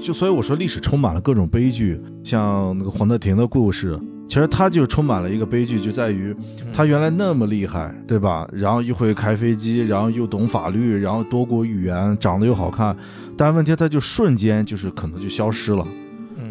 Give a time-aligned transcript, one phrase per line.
[0.00, 6.34] 就所以我说历史充满了各种悲剧，像那个黄德廷的故事，其实他就充满了一个悲剧，就在于
[6.72, 8.48] 他原来那么厉害，对吧？
[8.52, 12.96] 然后又会开飞机，然后又懂法律，然后多国语言，长得又好看，
[13.36, 15.86] 但问题他就瞬间就是可能就消失了，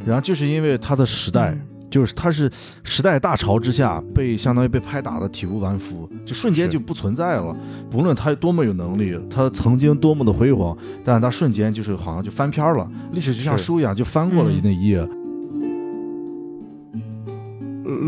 [0.06, 1.58] 然后就是因为他的时代。
[1.90, 2.50] 就是他是
[2.84, 7.56] 时代大潮之下被相当于被拍打的体无完肤，就瞬间就不存在了。
[7.90, 15.08] 不论他多么有能力，他曾经多么的辉煌，但是他瞬间就是好像就翻篇了，历史就像书一样就翻过了那一页。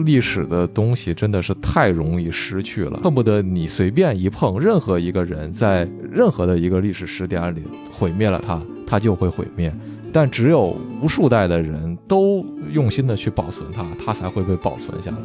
[0.05, 9.73] 历史的东西真的是太容易失去了，恨不得你随便一碰，任何一个人在任何的一个历史时点里毁灭了他，他就会毁灭。
[10.13, 15.17] 但只有无数代的人都用心的去保存它，它才会被保存下来。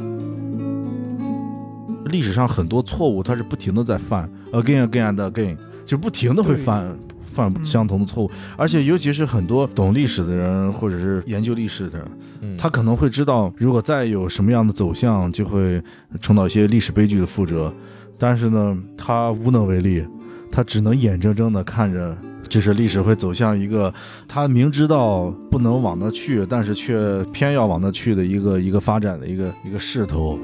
[2.06, 8.30] 历史上很多错误，它是不停的在犯，again again and again，就不停的会犯犯相同的错误。
[8.56, 15.82] 而且尤其是很多懂历史的人，或者是研究历史的人，他可能会知道，如果再有什么样的走向，就会
[16.21, 17.74] 重蹈一些历史悲剧的覆辙。
[18.18, 20.06] 但是呢，他无能为力，
[20.52, 22.16] 他只能眼睁睁的看着。
[22.49, 23.93] 就是历史会走向一个
[24.29, 30.39] 他明知道不能往那去，但是却偏要往那去的一个一个发展的一个一个势头。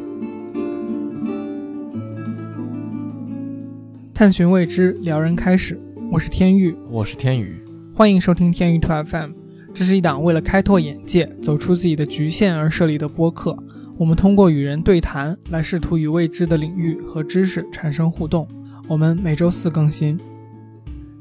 [4.15, 5.81] 探寻未知，撩人开始。
[6.13, 7.57] 我是天域，我是天宇，
[7.95, 9.31] 欢迎收听天域 Two FM。
[9.75, 13.57] 这是一档为了开拓眼界、走出自己的局限而设立的播客。
[13.97, 18.47] 我们通过与人对谈来试图与未知的领域和知识产生互动。
[18.87, 20.19] 我们每周四更新。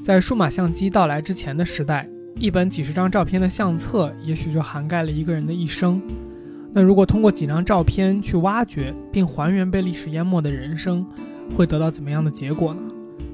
[0.04, 6.02] 在数码相机到来之前的时代，一本几十张照片的相册，也许就涵盖了一个人的一生。
[6.74, 11.06] 那如果通过几张照片去挖掘并还原被历史淹没的人生，
[11.56, 12.82] 会得到怎么样的结果呢？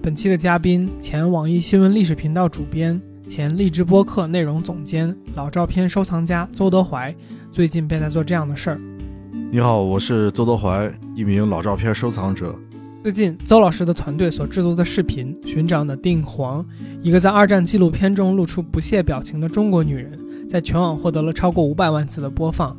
[0.01, 7.15] 本期的嘉宾，前网易新闻历史频道主编、前荔枝播客内容总监、老照片收藏家邹德怀，
[7.49, 8.81] 最近便在做这样的事儿。
[9.49, 12.53] 你好，我是邹德怀，一名老照片收藏者。
[13.03, 16.61] 最近，邹老师的团队所制作的视频《寻找的定黄》，
[17.01, 20.19] 一个在二战纪录片中露出不屑表情的中国女人，
[20.49, 22.75] 在全网获得了超过五百万次的播放。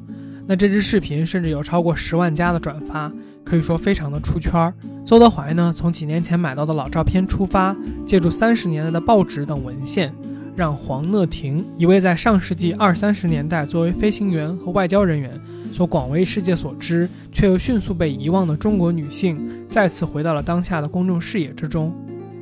[0.46, 3.10] 那这支视频甚至有超过十万加的转发，
[3.42, 4.74] 可以说非常的出圈儿。
[5.02, 7.74] 邹德怀呢，从几年前买到的老照片出发，
[8.04, 10.12] 借助三十年代的报纸等文献，
[10.54, 15.40] 让黄讷婷，一位在上世纪二三十年代作为飞行员和外交人员。
[15.78, 19.38] 所广为世界所知，却又迅速被遗忘的中国女性，
[19.70, 21.94] 再次回到了当下的公众视野之中。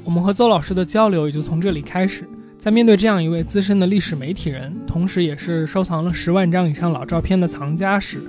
[0.05, 2.27] 我们和邹老师的交流也就从这里开始。
[2.57, 8.23] 在面对这样一位资深的历史媒体人，同时也是收藏了十万张以上老照片的藏家时，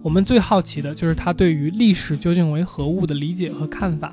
[0.00, 4.10] 我们最好奇的就是他对于历史究竟为何物的理解和看法。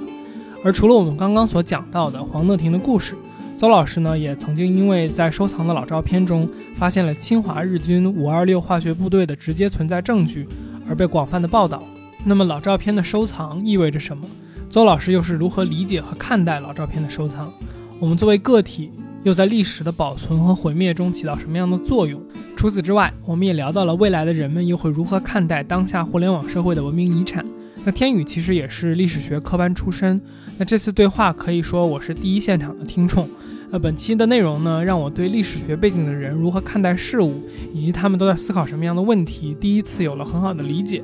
[0.66, 3.16] 而除了我们刚刚所讲到的黄乐婷的故事，
[3.62, 6.50] 邹老师呢，也曾经因为在收藏的老照片中
[6.80, 10.48] 发现了侵华日军五二六化学部队的直接存在证据，
[10.90, 11.84] 而被广泛的报道。
[12.26, 14.26] 那么老照片的收藏意味着什么？
[14.68, 17.54] 邹老师又是如何理解和看待老照片的收藏？
[18.00, 18.90] 我们作为个体，
[19.22, 22.20] 又在历史的保存和毁灭中起到什么样的作用？
[22.56, 27.46] 除此之外，我们也聊到了未来的人们又会如何看待当下互联网社会的文明遗产。
[27.84, 30.20] 那天宇其实也是历史学科班出身，
[30.58, 33.30] 那这次对话可以说我是第一现场的听众。
[33.74, 41.02] 那本期的内容呢，让我对历史学背景的人如何看待事物，以及他们都在思考什么样的问题，第一次有了很好的理解。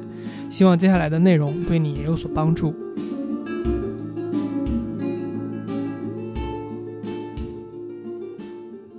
[0.50, 2.76] 希望接下来的内容对你也有所帮助。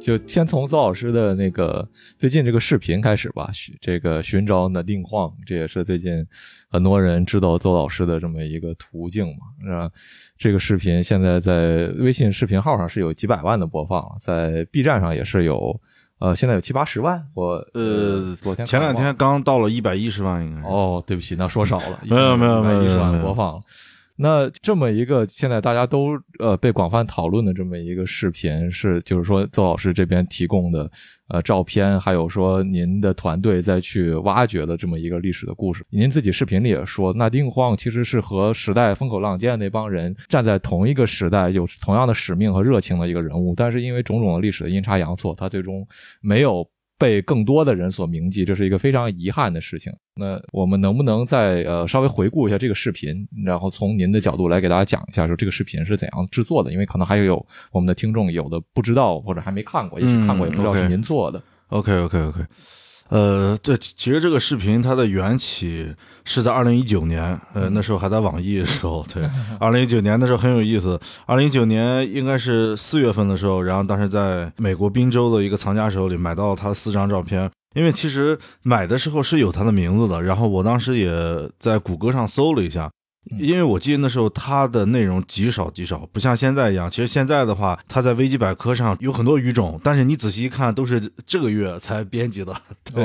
[0.00, 1.86] 就先从邹老师的那个
[2.16, 3.50] 最近这个视频开始吧，
[3.82, 6.26] 这个寻找的定晃，这也是最近
[6.70, 9.90] 很多人知道邹老师的这么一个途径嘛，是吧？
[10.36, 15.80] 这个视频现在在微信视频号上是有几百万的播放，在 B 站上也是有，
[16.18, 17.26] 呃，现在有七八十万。
[17.34, 20.68] 我呃，昨天前两天刚到了一百一十万，应该。
[20.68, 23.60] 哦，对不起，那说少了，没有没有没有一十万播放。
[24.20, 30.90] 那这么一个现在大家都呃被广泛讨论的这么一个视频，是就是说邹老师这边提供的
[31.28, 35.84] 呃照片，还有说您的团队再去挖掘的这么一个历史的故事。
[35.88, 45.86] 您自己视频里也说，那丁晃其实是和时代风口浪尖那帮人站在同一个时代，有同样的使命和热情的一个人物，但是因为种种的历史的阴差阳错，他最终
[46.20, 46.68] 没有。
[46.98, 49.92] 被更多的人所铭记，这是一个非常遗憾的事情。
[50.16, 56.72] 那我们能不能再呃稍微回顾一下这个视频，然后从您的角度来给大家讲一下，说这个视频是怎样制作的？
[56.72, 61.40] 因为可能还有我们的听众有的不知道或者还没看过，也许看过也不知道是您做的。
[61.68, 62.40] OK OK OK，
[63.08, 65.94] 呃，对，其实这个视频它的缘起
[66.24, 69.28] 是在二零一九年，呃，那时候还在网易的时候，对，
[69.58, 71.00] 二零一九年那时候很有意思。
[71.26, 77.50] 二零一九年应该是四月份的时候，然后当时在美国宾州的一个藏家手里买到他四张照片。
[77.74, 81.12] 因为其实买的时候是有他的名字的，然后我当时也
[81.60, 82.90] 在谷歌上搜了一下。
[83.38, 86.90] 因为我记得那时候它的内容极少极少，不像现在一样。
[86.90, 92.54] 其实现在的话，它在维基百科上有很多语种，但是你仔细一看，都是这个月才编辑的。
[92.84, 93.04] 对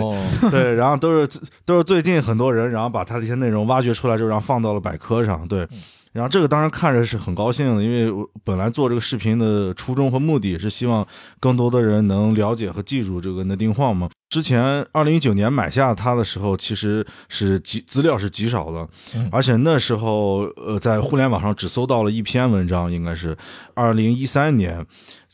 [0.50, 5.48] 对，然后都是都是最近很多人，然后把它的一些内容挖掘出来之后，然后放到了百科上。
[5.48, 5.68] 对。
[6.14, 11.06] 然后这个当然看着是很高兴的，因为我本来做这个视频的初衷和目的是希望
[11.40, 14.08] 更多的人能了解和记住这个那丁晃嘛。
[14.30, 18.88] 之前二零一九年买下它的时候，其实是极资料是极少的，
[19.32, 23.36] 而且那时候呃在互联网上只搜到了一篇文章，应该是
[23.74, 24.86] 二零一三年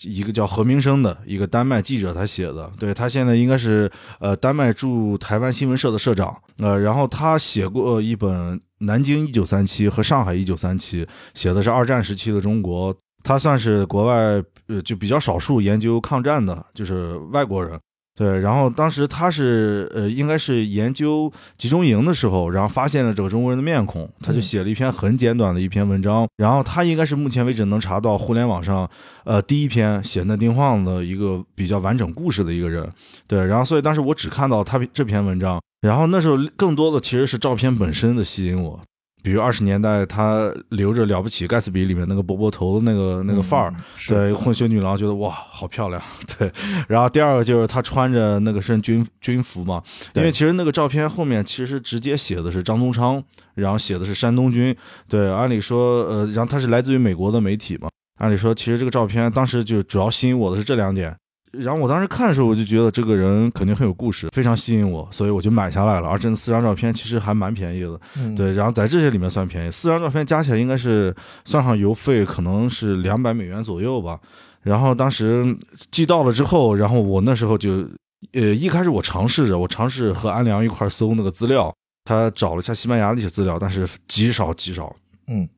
[0.03, 8.61] 一个叫何明生的一个丹麦记者他写的，对他现在应该是呃丹麦驻台湾新闻社的社长，呃，然后他写过一本。
[8.79, 17.79] 南京一九三七和上海一九三七写的是二战时期的中国，他算是国外呃就比较少数研究抗战的，就是外国人。
[18.19, 26.27] 对，然后当时他是呃应该是研究集中营的时候，然后发现了这个中国人的面孔，他就写了一篇很简短的一篇文章。
[26.35, 28.85] 然后他应该是目前为止能查到互联网上
[29.23, 32.85] 呃第一篇写那丁晃的一个比较完整故事的一个人。
[33.25, 35.57] 对，然后所以当时我只看到他这篇文章。
[35.79, 38.77] 然后那时候更多的其实是照片本身的吸引我，
[39.21, 43.73] 比如二十年代他留着了不起盖茨比里面那个波波头的那个那个范儿，
[44.07, 46.01] 对混血女郎觉得哇好漂亮，
[46.37, 46.51] 对。
[46.87, 49.83] 然后第二个就是他穿着那个身军军服嘛，
[50.15, 53.21] 因为其实那个照片后面其实直接写的是张宗昌，
[53.55, 54.75] 然后写的是山东军，
[55.07, 55.29] 对。
[55.29, 57.89] 按理说呃，然后他是来自于美国的媒体嘛，
[58.19, 61.15] 按理说其实这个照片当时就主要吸引我的是这两点。
[61.51, 66.07] 然后我当时看的时候，我就觉得这个人肯定很有故事，非常吸引我，所以我就买下来了。
[66.07, 67.99] 而这四张照片其实还蛮便宜的，
[68.35, 68.53] 对。
[68.53, 71.15] 然后在这些里面算便宜，四张照片加起来应该是
[71.45, 74.19] 算上邮费，可能是两百美元左右吧。
[74.61, 75.57] 然后当时
[75.89, 77.87] 寄到了之后，然后我那时候就，
[78.33, 81.73] 呃，一开始我尝试着，我尝试和安良一块搜那个资料，
[82.05, 84.95] 他找了一下西班牙的一些资料，但是极少极少，
[85.27, 85.49] 嗯。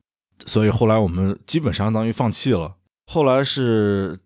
[0.46, 2.76] 所以后来我们基本相当于放弃了。
[3.12, 4.18] 后来是。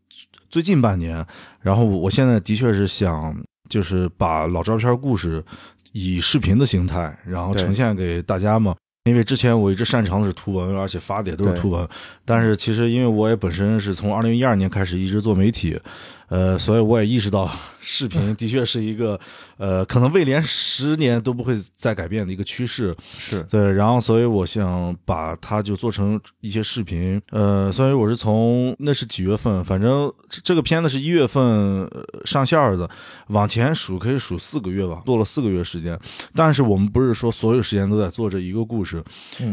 [0.50, 1.26] 最近半年，
[1.62, 3.36] 然后我现在的确是想，
[3.70, 5.44] 就是把老照片故事
[5.92, 8.76] 以视频的形态，然后呈现给大家嘛。
[9.06, 11.88] 因为之前我一直擅长的是图文，而且发的也都是图文。
[12.26, 15.80] 但是其实因为我也本身是从二零一二年开始一直做媒体。
[16.28, 17.50] 呃，所以我也意识到，
[17.80, 19.20] 视频 的确是一个，
[19.58, 22.96] 呃，可能未连十年都不会再改变的一个趋势。
[23.18, 27.22] 是对，然后所以我想把它就做成一些视频。
[27.30, 30.12] 呃，所以我是从那是几月份，反正
[30.44, 31.88] 这个片子是一月份
[32.26, 32.90] 上线的，
[33.28, 36.00] 往前数可以数四个月吧，做了四个月时间。
[36.34, 39.04] 但是我们不是说所有时间都在做这一个故事，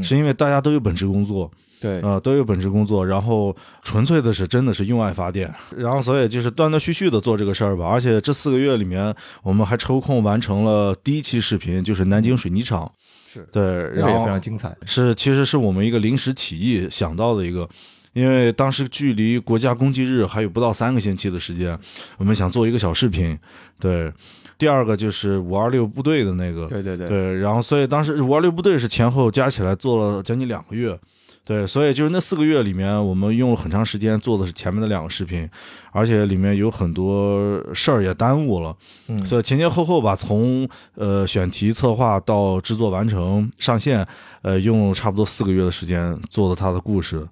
[0.03, 1.51] 是因为大家都有本职工作。
[1.83, 7.85] 对，呃，都有本职工作，然后纯粹的是真的是用爱发电，然后所以就是断断续续的做这个事儿吧。
[7.85, 9.13] 而且这四个月里面，
[9.43, 12.89] 我们还抽空完成了第一期视频，就是南京水泥厂，
[13.33, 13.63] 是对，
[13.95, 14.77] 然后也非常精彩。
[14.87, 17.69] 是，其实是我们一个临时起意想到的一个，
[18.13, 21.77] 因为当时距离国家公祭日还有不到三个星期的时间，
[22.17, 23.37] 我们想做一个小视频。
[23.81, 24.13] 对，
[24.57, 30.97] 第二个就是五二六部队的那个，对对对，对，然后所以当时五二六部队是前后加起来做了将近两个月。
[31.45, 35.49] 对，所以就是那四个月里面，我们用了很长时间做的是前面的两个视频，
[35.91, 38.77] 而且里面有很多事儿也耽误了，
[39.09, 44.07] 嗯，所以前前后后吧，从呃选题策划到制作完成上线，
[44.43, 47.27] 呃，用了差不多四个月的时间做的他的故事。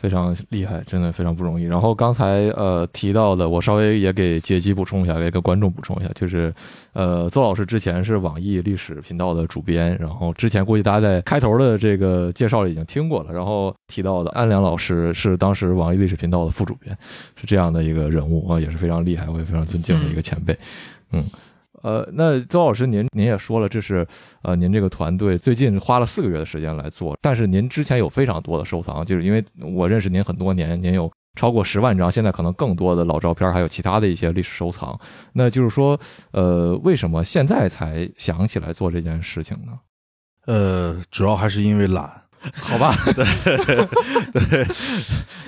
[0.00, 1.64] 非常厉害，真的非常不容易。
[1.64, 6.52] 然后刚才呃提到的，我稍微也给杰基补充一下，给给观众补充一下，就是
[6.92, 13.32] 呃邹老师之前是网易历史频道的主编，然后之前估计大家在开头的这个介绍里已经听过了。
[13.32, 16.96] 然后提到的安良老师是当时网易历史频道的副主编，
[17.36, 20.56] 是这样的一个人物啊，也是非常厉害，我也非常尊敬的一个前辈，
[21.12, 21.24] 嗯。
[21.82, 24.06] 呃，那周老师，您您也说了，这是
[24.42, 29.44] 呃，您这个团队最近花了四个月的时间来做，但是您之前有非常多的收藏，就是因为
[29.74, 34.98] 我认识您很多年，您有超过十万张，现在可能更多的老照片，还有其他的一些历史收藏。
[35.32, 35.98] 那就是说，
[36.32, 39.72] 呃，为什么现在才想起来做这件事情呢？
[40.46, 42.10] 呃，主要还是因为懒，
[42.54, 42.92] 好吧？
[43.14, 43.56] 对
[44.32, 44.66] 对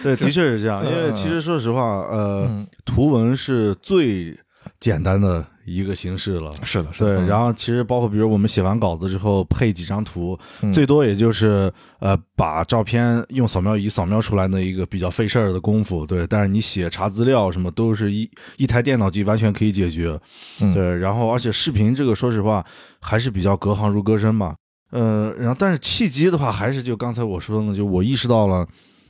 [0.02, 4.38] 对，的确是这样，因为其实说实话，呃，图文是最。
[4.78, 6.50] 简单的一个形式了。
[6.62, 7.16] 是的，是的。
[7.16, 16.04] 对，嗯然后其实包括比如我们写完稿子之后配几张图，嗯最多也就是呃把照片用扫描仪扫描出来的一个比较费事儿的功夫。
[16.04, 20.18] 对，但是你写查资料什么都是一一台电脑机完全可以解决。
[20.60, 22.64] 嗯对，然后而且视频这个说实话
[23.00, 24.54] 还是比较隔行如隔山吧。
[24.90, 28.66] 呃，然后但是契机的话，还是就刚才我说的呢，就我意识到了，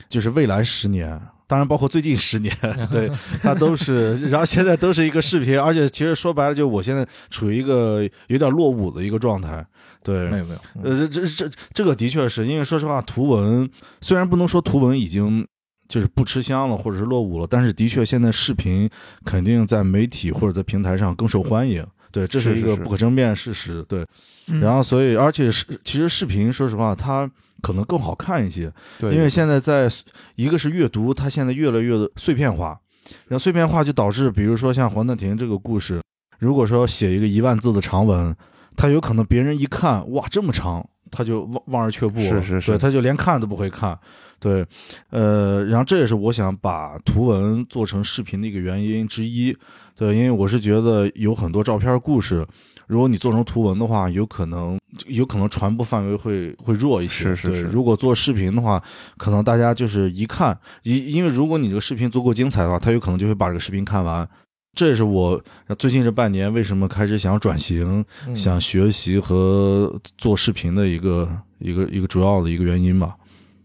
[0.09, 1.19] 就是未来十年，
[1.51, 2.55] 当然包括最近十年，
[2.89, 3.11] 对
[3.43, 9.65] 它都是， 然后现在都是一个视频，而且其实说白了，就我现在处于一个有点落伍的一个状态。
[10.01, 15.45] 对，没有没有，嗯呃，这这这这个的确是因为说实话，图文虽然不能说图文已经
[15.89, 18.89] 就是不吃香了，或者是落伍了，但是的确现在视频
[19.25, 21.85] 肯定在媒体或者在平台上更受欢迎。
[22.13, 23.83] 对，这是一个不可争辩的事实。
[23.89, 24.07] 对，
[24.47, 27.29] 嗯然后所以而且是其实视频，说实话，它
[27.61, 29.89] 可能更好看一些，对，因为现在在
[30.35, 32.79] 一个是阅读，它现在越来越碎片化，
[33.27, 36.01] 然后碎片化就导致，比如说像黄德婷这个故事，
[36.39, 38.35] 如果说写一个一万字的长文，
[38.75, 42.71] 他有可能别人一看，哇，这么长，他就望望而却步，是是是。
[42.71, 43.97] 对，他就连看都不会看，
[44.41, 44.65] 对，
[45.11, 49.55] 呃，然后这也是我想把图文做成视频的一个原因之一，
[49.95, 52.43] 对，因为我是觉得有很多照片故事，
[52.87, 57.25] 如果你做成图文的话，有可能有可能传播范围会会弱一些。
[57.25, 58.81] 对是是是如果做视频的话，
[59.17, 64.27] 可能大家就是一看，因因为如果你这个视频足够精彩的话，他有可能就会把这个视频看完。
[64.73, 65.39] 这也是我
[65.77, 71.29] 最近这半年为什么开始想转型、嗯想学习和做视频的一个
[71.59, 73.15] 一个一个主要的一个原因吧。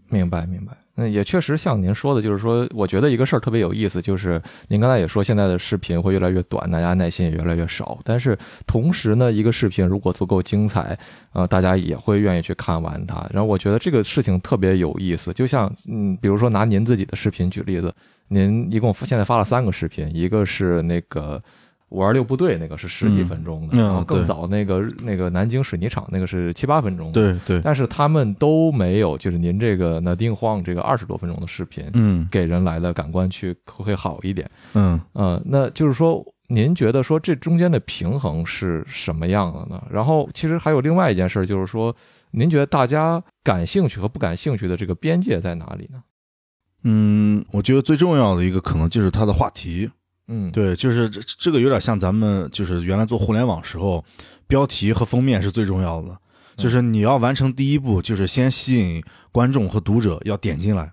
[0.08, 0.72] 明白明白。
[0.98, 7.98] 那也确实像您说的，就是说，我觉得一个事儿特别有意思，就是您刚才也说，现在的视频会越来越短，大家耐心也越来越少。
[8.02, 8.34] 但是
[8.66, 10.98] 同时呢，一个视频如果足够精彩，
[11.34, 13.16] 呃，大家也会愿意去看完它。
[13.30, 17.94] 然后我觉得这个事情特别有意思，就像嗯，比如说拿您自己的视频举例子，
[18.28, 21.42] 您一共现在发了三个视频，一个是那个。
[21.90, 34.50] 五二六部队那个是十几分钟的，嗯然后更早那个那个南京水泥厂那个是七八分钟的，对对，但是他们都没有，就是您这个那丁晃这个二十多分钟的视频，嗯给人来的感官去会好一点。
[34.74, 39.82] 嗯呃，那就是说，您觉得说这中间的平衡是什么样的呢？
[39.90, 41.94] 然后，其实还有另外一件事，就是说，
[42.32, 46.02] 您觉得大家感兴趣和不感兴趣的这个边界在哪里呢？
[46.82, 49.88] 嗯，我觉得最重要的一个可能就是它的话题。
[50.28, 54.04] 嗯，，对，就是这这个有点像咱们就是原来做互联网时候，
[54.47, 56.16] 标题和封面是最重要的。
[56.56, 60.90] 就是你要完成第一步，就是先吸引观众和读者要点进来，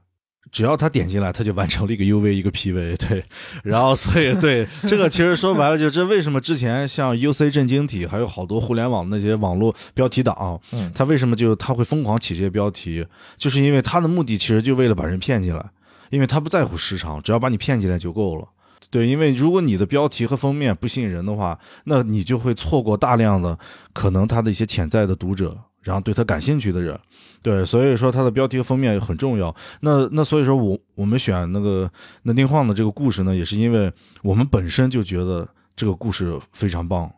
[0.51, 3.23] 只要他点进来，他就完成了一个 UV 一个 PV，对。
[3.63, 15.65] 然后所以对这个其实说白了，就这为什么之前像 UC 震惊体，还有好多互联网那些网络标题党，嗯，他为什么就他会疯狂起这些标题，就是因为他的目的其实就为了把人骗进来，
[16.09, 18.45] 因为他不在乎时长，只要把你骗进来就够了。
[18.93, 23.57] 对，因为如果你的标题和封面不吸引人的话，那你就会错过大量的
[23.91, 26.95] 可能他的一些潜在的读者，然后对他感兴趣的人。
[27.41, 29.53] 对，所以说他的标题和封面很重要。
[29.81, 37.11] 那那所以说我我们选那个那丁晃的这个故事呢，也是因为我们本身就觉得这个故事非常棒。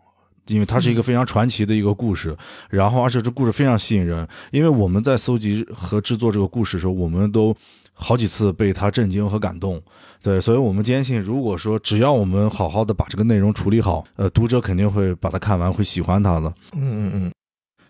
[0.47, 2.37] 因为它是一个非常传奇的一个故事，
[2.69, 4.27] 然后而且这故事非常吸引人。
[4.51, 7.51] 因为我们在搜集和制作这个故事的时候，我们都
[7.95, 9.81] 好几次被他震惊和感动。
[10.21, 16.51] 对，所以我们坚信，如果说只要我们好好的把这个内容处理好，呃，读者肯定会把它看完，会喜欢它的。
[16.73, 17.31] 嗯嗯嗯，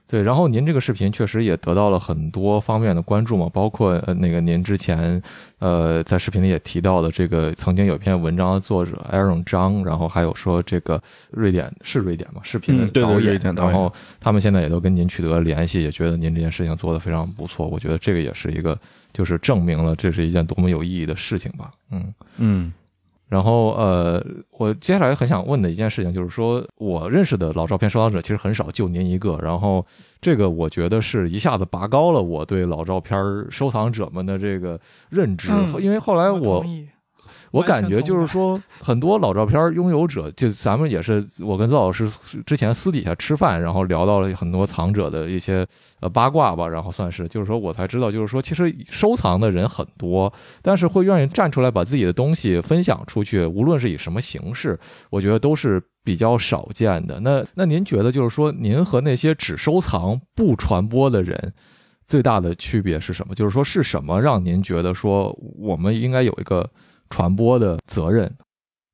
[0.05, 0.21] 对。
[0.21, 5.21] 然后您这个视频确实也得到了很多方面的关注嘛，包括呃那个您之前
[5.59, 17.65] 呃在视频里也提到的这个曾经有篇文章的作者 Aaron 张，然后还有说这个瑞典是瑞典嘛视频对对导演，瑞典然后他们现在也都跟您取得了联系，也觉得您这件事情做得非常不错。
[17.65, 18.77] 我觉得这个也是一个
[19.15, 21.72] 就是证明了这是一件多么有意义的事情吧。
[21.89, 22.13] 嗯。
[22.38, 22.74] 嗯
[23.27, 29.39] 然后呃，我接下来很想问的一件事情就是说，我认识的老照片收藏者其实很少，就您一个。
[29.41, 29.84] 然后
[30.22, 33.17] 这个我觉得是一下子拔高了我对老照片
[33.50, 34.79] 收藏者们的这个
[35.10, 36.63] 认知，嗯因为后来我
[37.55, 42.09] 我感觉就是说，很多老照片拥有者，就咱们也是，我跟邹老师
[42.45, 45.65] 之前私底下吃饭，然后聊到了很多藏者的一些
[46.01, 50.31] 呃八卦吧，然后算是，就是说我才知道，就是说其实收藏的人很多，
[50.62, 54.77] 但是会愿意站出来把自己的东西分享出去，无论是以什么形式，
[55.09, 57.19] 我觉得都是比较少见的。
[57.21, 61.53] 那那您觉得就是说，您和那些只收藏不传播的人？
[62.07, 63.33] 最大的区别是什么？
[63.33, 66.69] 就是说，是什么让您觉得说我们应该有一个
[67.15, 68.29] 传播的责任？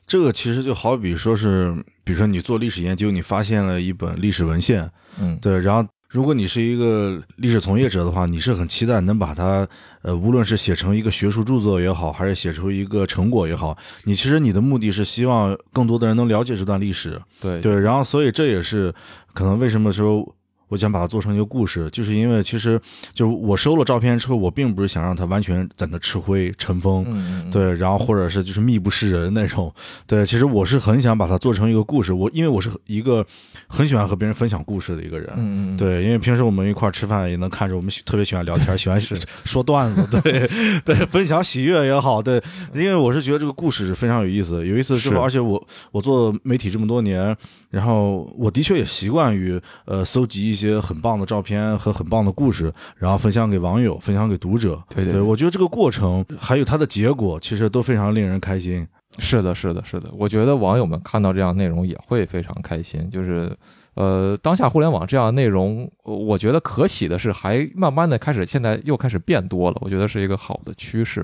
[0.05, 1.73] 这个其实就好比说是，
[2.03, 4.87] 比如说你做历史研究，你发现了一本历史文献，
[5.19, 9.67] 嗯，对，然后如果你是一个历史从业者的话，你是很期待能把它，
[10.03, 18.93] 呃，无论是写成一个学术著作也好，还是写出一个成果也好，你其实你的目的是希望更多的人能了解这段历史，对对，然后所以这也是
[19.33, 20.35] 可能为什么说。
[20.71, 22.79] 我想把它做成一个故事，就是因为其实
[23.13, 29.69] 就是我收了照片之后，我并不是想让它完全在那吃灰尘封，嗯，对，然后或者是就是密不示人那种，
[30.07, 33.25] 对，其实我是很想把它做成一个故事，我因为我是一个
[33.67, 38.97] 很喜欢和别人分享故事的一个人，嗯嗯，对，因为平时我们一块吃饭也能看着我们特别喜欢聊天，喜欢
[39.43, 40.49] 说段子，对
[40.85, 42.41] 对，分享喜悦也好，对，
[42.73, 45.61] 因为我是觉得这个故事是非常有意思，有意思之后，而且我
[45.91, 47.35] 我做媒体这么多年，
[47.71, 50.79] 然后我的确也习惯于呃搜集一些。
[50.81, 54.81] 很棒的照片和很棒的故事，然后分享给网友，分享给读者。
[54.89, 58.85] 对对，我觉得这个过程还有它的结果，其实都非常令人开心。
[59.19, 60.09] 是的，是的，是的。
[60.17, 63.09] 我觉得网友们看到这样内容也会非常开心。
[63.09, 63.55] 就是，
[63.93, 69.77] 呃，当下互联网这样内容，我觉得可喜的是，还慢慢的开始，现在又开始变多了。
[69.81, 71.23] 我觉得是一个好的趋势。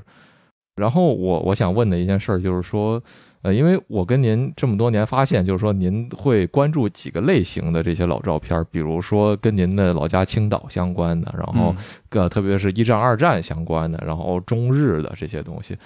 [0.78, 3.02] 然后我我想问的一件事就是说。
[3.42, 11.72] 呃，因为我跟您这么多年发现，就是说您会关注几个类型的这些老照片，比如说跟您的老家青岛相关的，然后
[12.10, 15.76] 呃，特别是一战、二战相关的，然后中日的这些东西，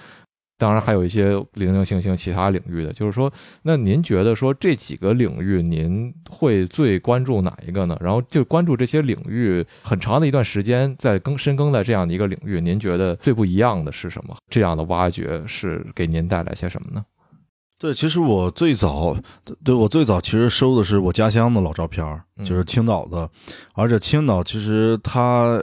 [0.63, 2.93] 当然还有一些零零星星其他领域的。
[2.93, 3.29] 就是说，
[3.63, 7.97] 那您觉得说这几个领域，您会最关注哪一个呢？
[7.99, 14.37] 然后就关注这些领域很长的一段时间，在更深耕在这样的一个领域，您觉得最不一样的是什么？
[14.49, 17.03] 这样的挖掘是给您带来些什么呢？
[17.77, 19.17] 对，其实我最早，
[19.65, 22.05] 对我最早其实收的是我家乡的老照片
[22.45, 23.29] 就是青岛的，
[23.73, 25.61] 而且青岛其实它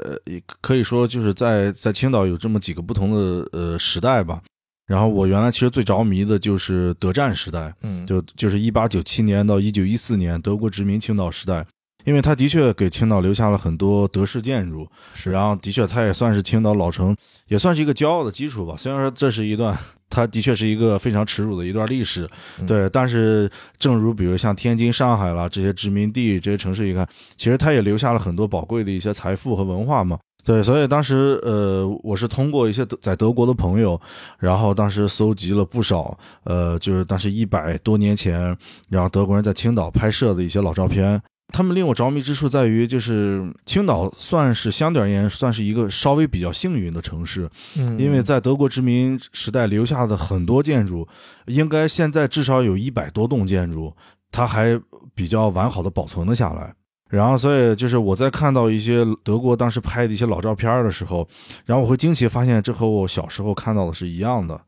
[0.61, 4.43] 可以说就是在在青岛有这么几个不同的呃时代吧。
[4.91, 11.65] 然后我原来其实最着迷的就是德战时代，嗯，就就是一八九七年到一九一四年德国殖民青岛时代，
[12.05, 17.17] 因为它的确给青岛留下了很多德式建筑，是，然后的确它也算是青岛老城，
[17.47, 18.75] 也算是一个骄傲的基础吧。
[18.77, 19.79] 虽然说这是一段。
[20.13, 22.29] 它的确是一个非常耻辱的一段历史，
[22.67, 22.91] 对。
[22.91, 30.19] 但是，正如比如像天津、上海啦这些殖民地这些城市，一看，其实它也留下了很多宝贵的一些财富和文化嘛。
[30.45, 34.01] 对，所以当时，呃，我是通过一些在德国的朋友，
[34.39, 38.57] 然后当时搜集了不少，呃，就是当时一百多年前，
[38.89, 41.21] 然后德国人在青岛拍摄的一些老照片。
[41.53, 51.07] 他们令我着迷之处在于，就是青岛算是相对而言算是一个稍微比较幸运的城市，嗯，因为在德国殖民时代留下的很多建筑，
[51.47, 53.93] 应该现在至少有一百多栋建筑，
[54.31, 54.81] 它还
[55.13, 56.73] 比较完好的保存了下来。
[57.11, 61.27] 然后，所以就是我在看到一些德国当时拍的一些老照片的时候，
[61.67, 64.59] 然后我会惊奇发现，这和我小时候看到的是一样的。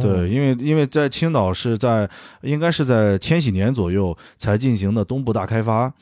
[0.00, 2.08] 对，因为因为在青岛是在
[2.42, 5.92] 应该是在千禧年左右才进行的东部大开发。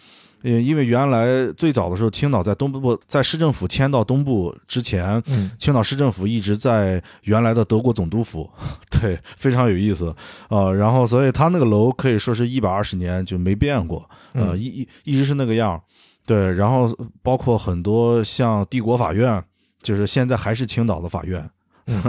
[0.43, 5.23] 呃，因为原来最早的时候，青岛在东部，在市政府迁到东部之前，
[5.59, 8.49] 青岛市政府一直在原来的德国总督府，
[8.91, 10.15] 对，非常有意思
[10.49, 10.75] 呃。
[10.75, 15.81] 然后，所以他那个楼可以说是一百二十年就没变过，呃，一一一直是那个样
[16.25, 16.89] 对，然后
[17.23, 19.43] 包括很多像帝国法院，
[19.83, 21.51] 就是现在还是青岛的法院。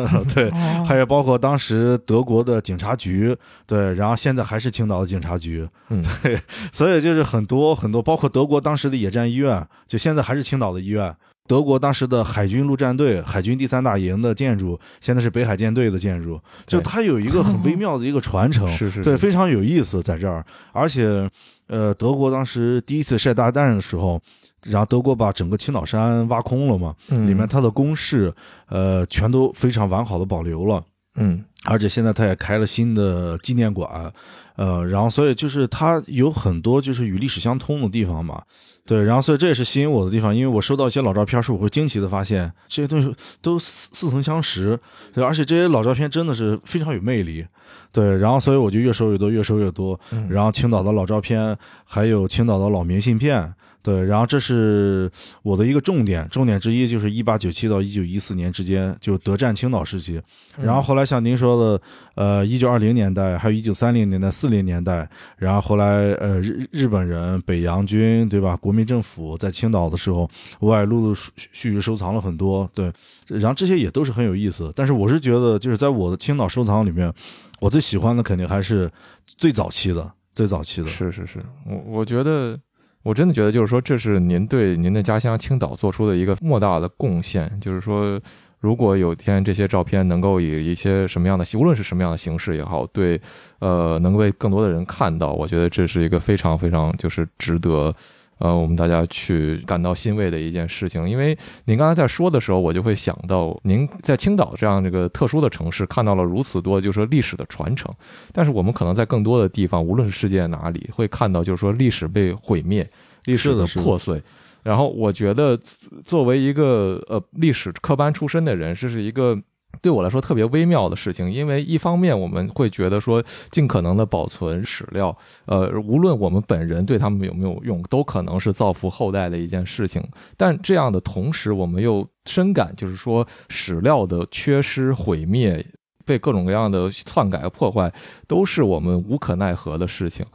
[0.34, 0.50] 对，
[0.86, 6.40] 还有包括当时德国的警察局，对，然后现在还是青岛的警察局，嗯， 对，
[6.72, 11.16] 所以就是很多很多，包括德国当时的野战医院，就现在还是青岛的医院。
[11.48, 20.46] 德国当时的海军陆战队、海军第三大营的建筑，现在是北海舰队的建筑，就它有一个很微 妙的一个传承，是是，对，非常有意思在这儿。
[20.72, 21.30] 而且，
[21.68, 24.22] 呃，德国当时第一次晒大弹的时候。
[24.64, 28.32] 然后德国把整个青岛山挖空了嘛，里面它的工事，
[28.70, 30.84] 呃，全都非常完好的保留了，
[31.16, 34.14] 嗯，而且现在它也开了新的纪念馆，
[34.56, 38.40] 呃，然后所以就是它有很多就是与历史相通的地方嘛，
[38.86, 44.80] 对，然后所以这也是吸引我的地方，因为我收到一些老照片时，我会惊奇的发现这些东西都似似曾相识，
[45.12, 47.44] 对，而且这些老照片真的是非常有魅力，
[47.92, 53.52] 对，然后所以我就越收越多，越收越多，然后青岛的老照片，还有青岛的老明信片。
[53.84, 55.10] 对，然后这是
[55.42, 60.22] 我的一个重点，重点之一就是一八九七到一九一四年之间，就德占青岛时期。
[60.62, 61.82] 然后后来像您说的，
[62.14, 68.56] 呃，一九二零年代，还有一九三零年代、四零年代，然后后来呃日日本人、北洋军，对吧？
[68.56, 72.70] 国民政府在青岛的时候，我也陆陆续续收藏了很多。
[72.76, 72.92] 对，
[73.28, 74.72] 然后这些也都是很有意思。
[74.76, 77.12] 但是我是觉得，就是在我的青岛收藏里面，
[77.60, 78.92] 我最喜欢的肯定还是
[79.26, 80.88] 最早期的，最早期的。
[80.88, 82.60] 是是是，我我觉得。
[83.04, 87.52] 我真的觉得，就是说，这是您对您的家乡青岛做出的一个莫大的贡献。
[87.60, 88.20] 就是说，
[88.60, 93.20] 如果有天这些照片能够以一些什么样的，无论是什么样的形式也好，对，
[93.60, 97.94] 呃，能被更多的人看到，我觉得这是一个非常非常就是值得，
[98.42, 101.08] 呃，我们大家去感到欣慰的一件事情。
[101.08, 107.94] 因为您刚才在说的时候，我就会想到，您在青岛这样这个特殊的城市看到了如此多，就是说历史的传承。
[108.34, 112.90] 但是我们可能在更多的地方，无论是世界哪里，会看到就是说历史被毁灭，
[113.26, 114.22] 历史的破碎。
[114.64, 115.60] 然后我觉得，
[116.06, 119.36] 作为一个呃历史科班出身的人，这是一个
[119.82, 121.32] 对我来说特别微妙的事情。
[121.32, 130.04] 因为一方面我们会觉得说，尽可能的保存史料，呃，无论我们本人对他们有没有用，都可能是造福后代的一件事情。
[130.36, 135.66] 但这样的同时，我们又深感就是说，史料的缺失、毁灭、
[136.06, 137.92] 被各种各样的篡改、破坏，
[138.28, 140.26] 都是我们无可奈何的事情。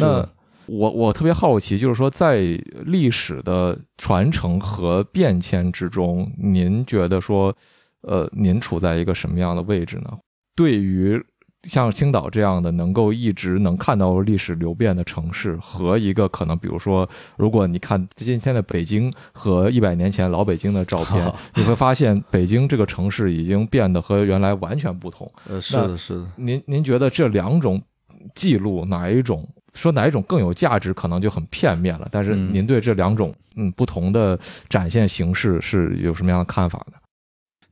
[0.00, 0.28] 那。
[0.66, 2.38] 我我特别好奇，就是说，在
[2.86, 7.54] 历史的传承和变迁之中，您觉得说，
[8.06, 10.18] 呃，您处在一个什么样的位置呢？
[10.54, 11.22] 对于
[11.64, 25.30] 像青岛这样的能够一直能看到历史流变的城市，和一个可能，比如说，如果你看今天的北京和一百年前老北京的照片， 你会发现北京这个城市已经变得和原来完全不同。
[25.48, 26.26] 呃，是的，是的。
[26.36, 27.82] 您您觉得这两种
[28.34, 29.48] 记录哪一种？
[29.72, 32.06] 说哪一种更有价值，可能就很片面了。
[32.12, 34.38] 但是您对这两种嗯不同的
[34.68, 36.98] 展现形式是有什么样的看法呢？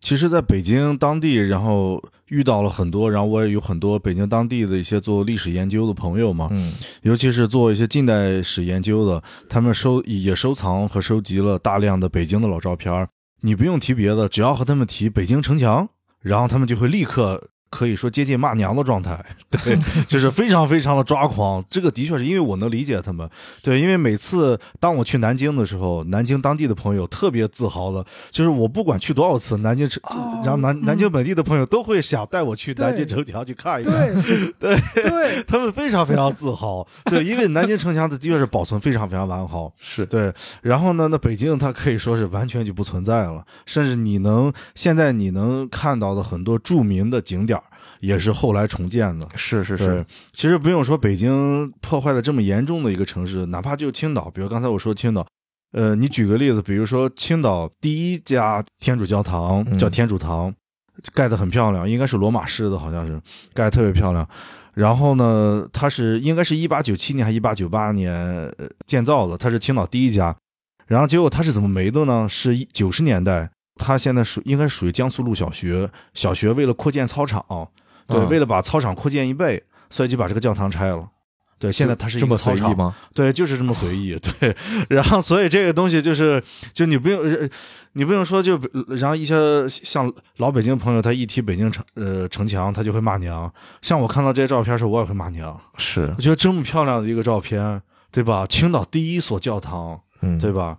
[0.03, 13.09] 其实，在北京当地，然后遇到了很多，然后我也有很多北京当地的一些做历史研究的朋友嘛，嗯，尤其是做一些近代史研究的，他们收也收藏和收集了大量的北京的老照片
[13.43, 15.88] 你不用提别的，只要和他们提北京城墙，
[16.21, 17.49] 然后他们就会立刻。
[17.72, 19.18] 可以说接近骂娘的状态，
[19.64, 19.74] 对，
[20.06, 21.64] 就是非常非常的抓狂。
[21.70, 23.26] 这个的确是因为我能理解他们，
[23.62, 30.02] 对，因为每次当我去南京的时候，南京当地的朋友特别自豪的，就是我不管去多少次南京城，
[30.44, 34.22] 然后南南京本地的朋友都会想带我去南京城墙去看一看，
[34.61, 40.30] 对对，他们非常非常自豪，对，因为南京城墙的的确是保存非常非常完好， 是对。
[40.61, 47.58] 然后呢，那北京它可以说是完全就不存在了，甚至你能现在你能看到的很多著名的景点。
[48.03, 50.05] 也是后来重建的，是是是。
[50.33, 55.25] 其实不用说北京破坏的这么严重的一个城市，哪怕就青岛，比如刚才我说青岛，
[55.71, 60.53] 呃，你举个例子，比如说青岛第一家天主教堂叫天主堂，
[61.15, 63.21] 盖得很漂亮，应该是罗马式的，好像是
[63.55, 64.29] 盖得特别漂亮。
[64.75, 68.53] 然后呢，它是应该是一八九七年还一八九八年
[68.85, 70.37] 建造的，它是青岛第一家。
[70.88, 72.27] 然后结果它是怎么没的呢？
[72.29, 77.69] 是九十年代，它现在属应该属于江苏路小学，小学为了扩建操场。
[78.07, 81.09] 对，为了把操场扩建一倍，所以就把这个教堂拆了。
[81.59, 82.93] 对，现在它是一个操场吗？
[83.15, 84.19] 对，就是这么随意。
[84.41, 84.57] 对，
[84.88, 87.23] 然后所以这个东西就是，就你不用，
[87.93, 93.49] 你不用说，就然后一些像老北京朋友，他一提北京城呃城墙，他就会骂娘。
[93.81, 95.57] 像我看到这些照片时，我也会骂娘。
[95.79, 98.45] 是，我觉得这么漂亮的一个照片，对吧？
[98.49, 100.77] 青岛第一所教堂，嗯，对吧？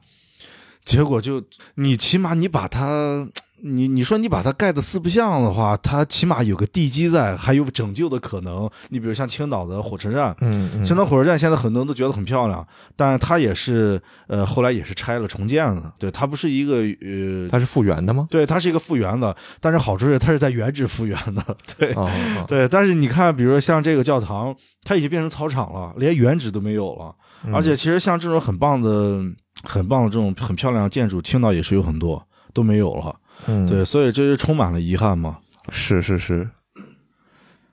[0.84, 1.43] 结果就
[1.76, 3.28] 你起码你把它。
[3.65, 8.69] 你你说你把它盖的四不像的话，它起码有个地基在，还有拯救的可能。
[8.89, 12.67] 你比如像青岛的火车站，嗯，青岛火车站现在很多人都觉得很漂亮，
[12.98, 15.93] 但它也是呃后来也是拆了重建了。
[15.98, 18.28] 对，它不是一个呃，它是复原的吗？
[18.30, 21.56] 对，它是一个复原的，但是好处是它是在原址复原的。
[21.80, 21.96] 对，
[22.46, 27.15] 对，但是你看，比如说像这个教堂，它已经变成操场了，连原址都没有了。
[27.54, 29.22] 而且其实像这种很棒的、
[29.62, 33.16] 很棒的这种很漂亮的建筑，青岛也是有很多都没有了。
[33.46, 35.38] 嗯，对，所以这就充满了遗憾嘛。
[35.70, 36.50] 是是是，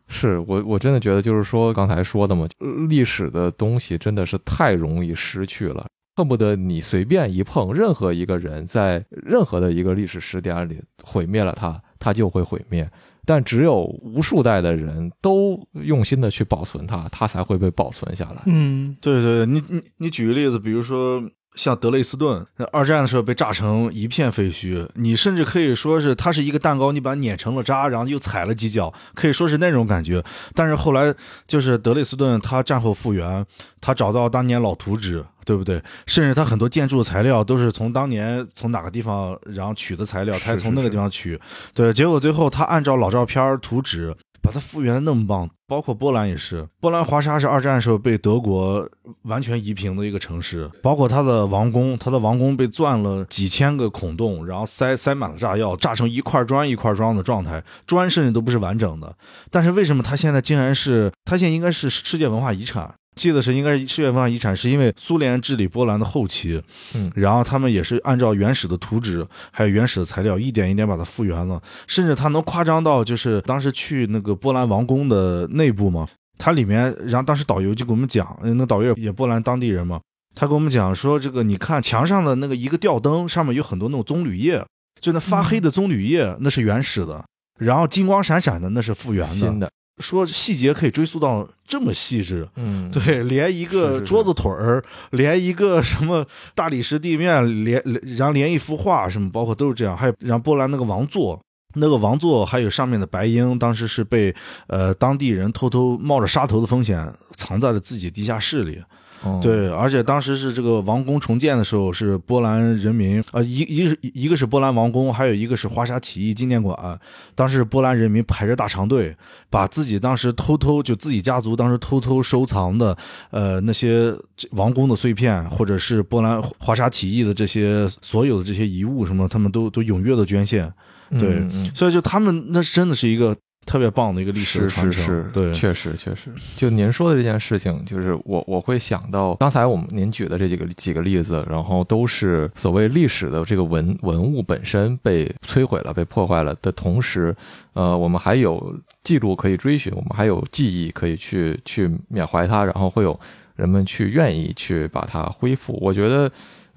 [0.08, 2.46] 是我我真的觉得就是说刚才说的嘛，
[2.88, 12.88] 历史的东西真的是太容易失去了，恨不得你随便一碰，任何一个人在任何的一个历史时点里毁灭了它，它就会毁灭。
[13.24, 18.42] 但只有无数代的人都用心的去保存它，它才会被保存下来。
[18.46, 21.22] 嗯，对对对，你你你举个例子，比如说。
[21.60, 30.24] 像德累斯顿，二战的时候被炸成一片废墟，你甚至可以说是它是一个蛋糕，你把它碾成了渣，然后又踩了几脚，可以说是那种感觉。
[30.54, 31.14] 但是后来
[31.46, 33.44] 就是德累斯顿，它战后复原，
[33.78, 35.82] 它找到当年老图纸，对不对？
[36.06, 41.38] 甚至它很多建筑材料都是从当年从哪个地方然后取的材料，它从那个地方取。
[41.74, 44.16] 对，结果最后他按照老照片图纸。
[44.42, 46.66] 把它复原的那么棒，包括波兰也是。
[46.80, 48.88] 波兰华沙是二战时候被德国
[49.22, 59.14] 完全夷平的一个城市，包括他的王宫，他的王宫被钻了几千个孔洞，然后塞塞满了炸药，炸成一块砖一块砖的状态，砖甚至都不是完整的。
[59.50, 61.12] 但是为什么它现在竟然是？
[61.24, 62.92] 它现在应该是世界文化遗产。
[63.16, 66.62] 记得是应该世界文化遗产，是因为苏联治理波兰的后期，
[66.94, 76.06] 嗯，然后他们也是按照原始的图纸，还有原始的材料，一点一点把它复原了，甚至它能夸张到就是当时去那个波兰王宫的内部嘛，
[76.40, 80.00] 它里面，然后当时导游就给我们讲，那导游也波兰当地人嘛，
[80.34, 84.64] 他给我们讲说，这个你看墙上的那个一个吊灯上面有很多那种棕榈叶，
[84.98, 87.22] 就那发黑的棕榈叶，那是原始的，
[87.58, 89.34] 然后金光闪闪的那是复原的。
[89.34, 97.82] 新的，说细节可以追溯到这么细致，嗯，对，连一个桌子腿儿，连一个什么大理石地面，连
[98.16, 99.94] 然后连一幅画什么，包括都是这样。
[99.94, 101.38] 还有然后波兰那个王座，
[101.74, 104.34] 那个王座还有上面的白鹰，当时是被
[104.66, 108.82] 呃当地人偷偷冒着杀头的风险藏在了自己地下室里。
[109.22, 116.98] 哦，对，而且当时是这个王宫重建的时候，是波兰人民啊、一一个是一个是波兰王宫，还有一个是华沙起义纪念馆。
[117.34, 119.14] 当时波兰人民排着大长队，
[119.50, 122.96] 把自己当时偷偷就自己家族当时偷偷收藏的
[123.30, 124.10] 呃那些
[124.52, 130.72] 王宫的碎片，或者是波兰华沙起义的这些所有的这些遗物什么，他们都都踊跃的捐献。
[131.18, 135.04] 对嗯嗯所以就他们那真的是一个特别棒的一个历史是传承。
[135.04, 136.30] 是是，对，确实确实。
[136.56, 147.34] 就您说的这件事情，就是我我会想到刚才我们您举的这几个几个例子，然后都是所谓历史的这个文文物本身被摧毁了、被破坏了的同时，
[147.74, 153.18] 呃，我们还有记录可以追寻，我们还有记忆可以去去缅怀它，然后会有
[153.56, 155.78] 人们去愿意去把它恢复。
[155.80, 156.30] 我觉得。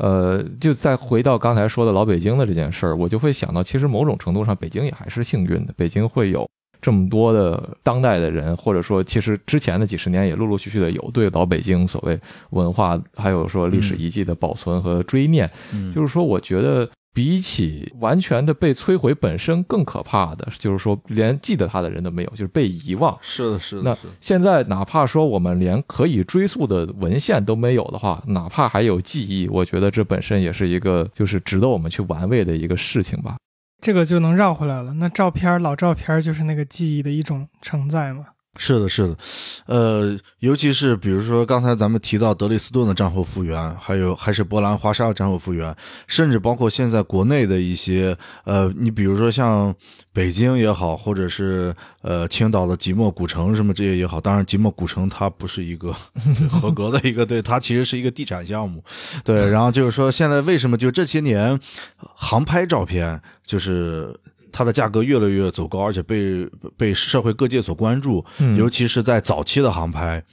[0.04, 5.74] 呃，就再回到刚才说的老北京的这件事儿，我就会想到，其实某种程度上，北京也还是幸运的。
[5.78, 6.46] 北京会有
[6.82, 15.50] 这么多的当代的人，或者说，其实之前的几十年也陆陆续续的有对老北京所谓文化，还有说历史遗迹的保存和追念。
[15.74, 23.16] 嗯就是说，我觉得比起完全的被摧毁本身更可怕的，就是说连记得他的人都没有，就是被遗忘。
[23.22, 33.38] 是的，是的，那现在哪怕说我们连可以追溯的文献都没有的话，哪怕还有记忆，我觉得这本身也是一个就是值得我们去玩味的一个事情吧。
[33.82, 34.94] 这个就能绕回来了。
[34.94, 38.26] 那照片老照片就是那个记忆的一种承载嘛。
[38.56, 39.18] 是的，是的，
[39.66, 49.74] 呃，尤其是比如说刚才咱们提到德累斯顿的战后复原，还有还是波兰华沙的战后复原，甚至包括现在国内的一些，呃，你比如说像
[50.14, 55.92] 北京也好，或者是呃青岛的即墨古城什么这些也好，当然即墨古城它不是一个
[56.52, 58.84] 合格的一个，对，它其实是一个地产项目，
[59.24, 61.60] 对，然后就是说现在为什么就这些年
[62.00, 64.16] 航拍照片就是。
[64.54, 68.24] 它的价格越来越走高，而且被被社会各界所关注。
[68.38, 70.24] 嗯尤其是在早期的航拍，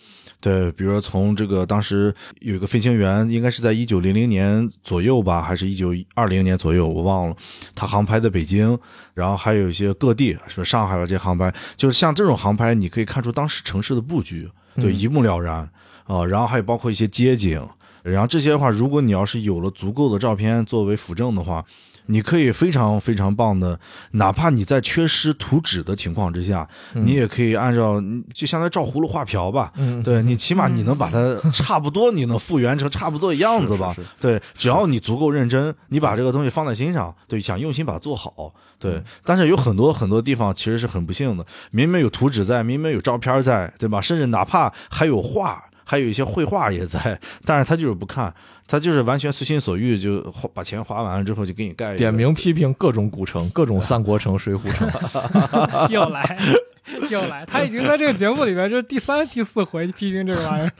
[0.41, 7.37] 对，比如说从这个当时有一个飞行员，应该是在一九零零年左右吧，还是一九二零年左右，我忘了，
[7.75, 8.79] 他航拍的北京，
[9.15, 15.69] 然后还有一些各地，是吧上海的这些航拍，就是像这种航拍，你可以看出当时城市的布局，对，嗯一目了然
[16.05, 17.65] 啊、然后还有包括一些街景，
[18.03, 21.65] 然后这些的话，如果你要是有了足够的照片作为辅证的话，
[22.11, 23.79] 你可以非常非常棒的，
[24.13, 28.03] 哪怕你在缺失图纸的情况之下，嗯你也可以按照
[28.35, 29.73] 就相当于照葫芦画瓢吧。
[29.77, 33.95] 嗯，对你起码你能把它差不多，你能复原成 差不多的样子吧？
[33.95, 38.93] 是是是对，只要你足够认真，你把这个东西放在心上，对，想用心把它做好，对。
[38.95, 44.01] 嗯但是有很多很多地方其实是很不幸的，明明有图纸在，明明有照片在，对吧？
[44.01, 45.63] 甚至哪怕还有画。
[45.91, 48.33] 还有一些绘画也在， 但是他就是不看，
[48.69, 50.21] 他就是完全随心所欲，就
[50.55, 54.89] 把钱花完了之后就给你盖点名批评各种古城，各种三国城、水浒城。
[55.91, 56.39] 又来，
[57.11, 60.71] 又来，他已经在这个节目里面这是第三、第四回批评这个玩意儿。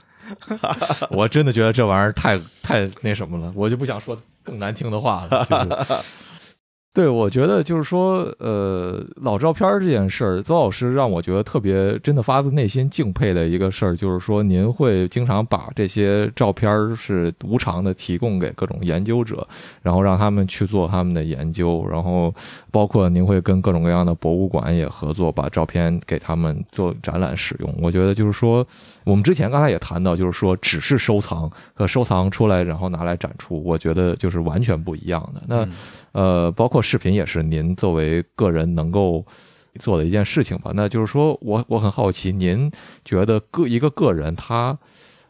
[1.09, 5.45] 我真的觉得这玩意儿太太那什么了，我就不想说更难听的话了。
[5.45, 5.93] 就是，
[6.93, 19.47] 对我觉得就是说，呃，老照片这件事儿，邹老师让我觉得特别真的发自内心敬佩的一个事儿，就是说您会经常把这些照片是无偿的提供给各种研究者，
[19.81, 22.33] 然后让他们去做他们的研究，然后
[22.71, 27.73] 包括您会跟各种各样的博物馆也合作，把照片给他们做展览使用。
[27.81, 28.67] 我觉得就是说，
[29.05, 35.41] 我们之前刚才也谈到，就是说只是收藏和收藏出来然后拿来展出，我觉得就是完全不一样的。
[35.47, 35.71] 那嗯
[36.11, 39.25] 呃，包括视频也是您作为个人能够
[39.79, 40.71] 做的一件事情吧。
[40.73, 42.71] 那就是说我我很好奇，您
[43.05, 44.77] 觉得个一个个人他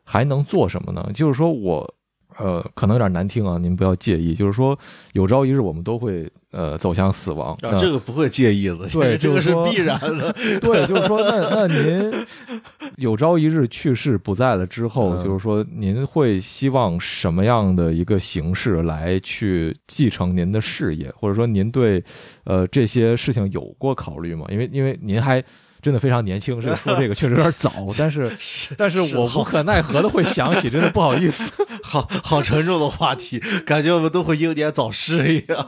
[0.04, 1.10] 还能做什么呢？
[1.14, 1.96] 就是说我
[2.38, 4.34] 呃，可能有点难听啊，您不要介意。
[4.34, 4.78] 就是说，
[5.14, 7.54] 有朝一日我们都会呃走向死亡。
[7.62, 10.34] 啊，这个不会介意的，对这个就是必然的。
[10.60, 12.14] 对，就是说，那那您
[12.98, 22.04] 有朝一日去世不在了之后，嗯就是说，您会希望什么样的一个形式来去继承您的事业，或者说您对
[22.46, 24.46] 呃这些事情有过考虑吗？
[24.50, 25.44] 因为因为您还
[25.82, 28.32] 真的非常年轻，这个说这个确实有点早， 但是
[28.78, 31.52] 但是我无可奈何的会想起，真的不好意思。
[31.82, 35.68] 好好沉重的话题，感觉我们都会英年早逝一样。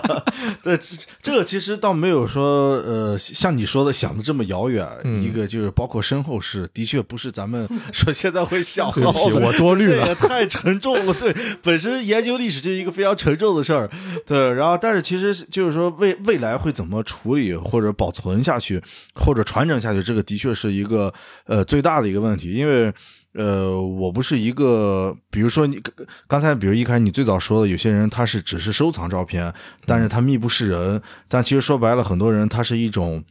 [0.62, 4.86] 对，这这个其实倒没有说呃，像你说的想的这么遥远。
[5.04, 9.40] 嗯一个就是包括身后事，的确不是咱们说现在会想到的。
[9.40, 10.14] 我多虑了。
[10.14, 13.90] 太沉重了，对，本身研究历史就是一个非常沉重的事儿，
[14.26, 18.82] 对，然后但是其实就是说未未来会怎么处理或者保存下去，
[19.14, 21.12] 或者传承下去，这个的确是一个
[21.46, 22.92] 呃最大的一个问题，因为。
[23.32, 25.80] 呃，我不是一个，比如说你
[26.26, 29.54] 刚才，比如一开始你最早说的，有些人他是只是收藏照片，
[29.86, 33.22] 但是他密不是人，但其实说白了，很多人他是一种。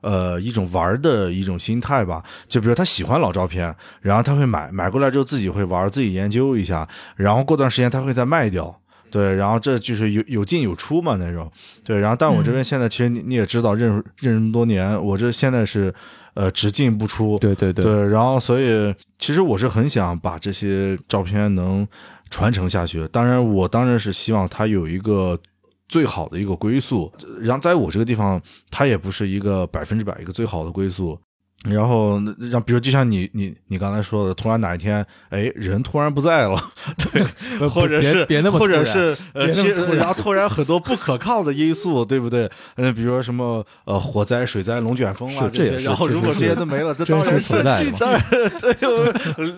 [0.00, 8.78] 呃，一种玩的一种心态吧，就比如他喜欢老照片，然后他会买买过来之后自己会玩，自己研究一下，然后过段时间他会再卖掉，
[9.14, 11.48] 对，然后这就是有有进有出嘛那种，
[11.84, 15.94] 对，然后但我这边现在其实你你也知道，认认识这么多年，我这现在是
[16.34, 21.86] 呃只进不出，对对对，对，然后所以其实我是很想把这些照片能
[22.28, 23.06] 传承下去。
[23.12, 25.38] 当然，我当然是希望它有一个
[25.86, 27.08] 最好的一个归宿。
[27.40, 31.16] 然后在我这个地方，它也不是一个百分之百一个最好的归宿。
[31.64, 36.62] 然后让比如就像你你你刚才说的，突然哪一天，哎，人突然不在了，
[37.12, 37.24] 对
[37.68, 39.50] 或者是别别那么或者是然
[39.96, 42.50] 然后突然很多不可靠的因素，对不对？
[42.76, 48.20] 呃，比如说什么呃火灾、水灾、龙卷风啊这些，然后如果这些都没了，这当然存在嘛
[48.60, 49.56] 对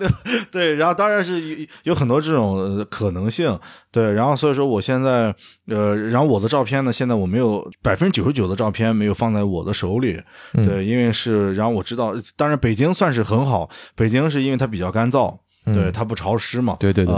[0.53, 3.59] 对，然后当然是有有很多这种呃可能性，
[3.91, 5.35] 对，然后所以说我现在
[5.67, 10.21] 呃，然后我的照片呢，现在我没有百分之九十九的照片没有放在我的手里，
[10.55, 15.93] 嗯对，因为是，然后我知道，当然北京算是很好，北京是因为它比较干燥，对，嗯。
[15.93, 17.15] 它不潮湿嘛，对对对。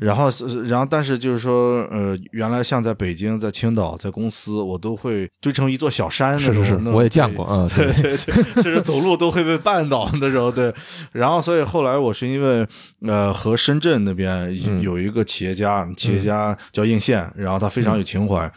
[0.00, 8.16] 然后是，然后但是就是说，呃，原来像在北京、在青岛、在公司，我都会堆成一座小山那种，是我也见过，嗯，对对。
[8.16, 10.50] 对，甚至走路都会被绊倒那时候。
[10.50, 10.74] 对，
[11.12, 12.66] 然后所以后来我是因为
[13.06, 14.80] 呃和深圳那边嗯。
[14.80, 18.50] 有一个企业家，企业家叫应宪，然后他非常有情怀。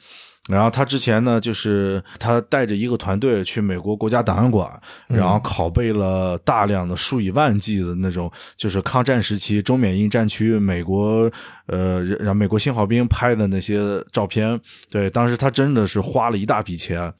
[0.48, 4.70] 然后他之前呢，就是他带着一个团队去美国国家档案馆，
[5.08, 11.30] 然后拷贝了大量的数以万计的那种，就是抗战时期中缅印战区美国
[11.66, 14.60] 呃然后美国信号兵拍的那些照片。
[14.90, 17.12] 对，当时他真的是花了一大笔钱。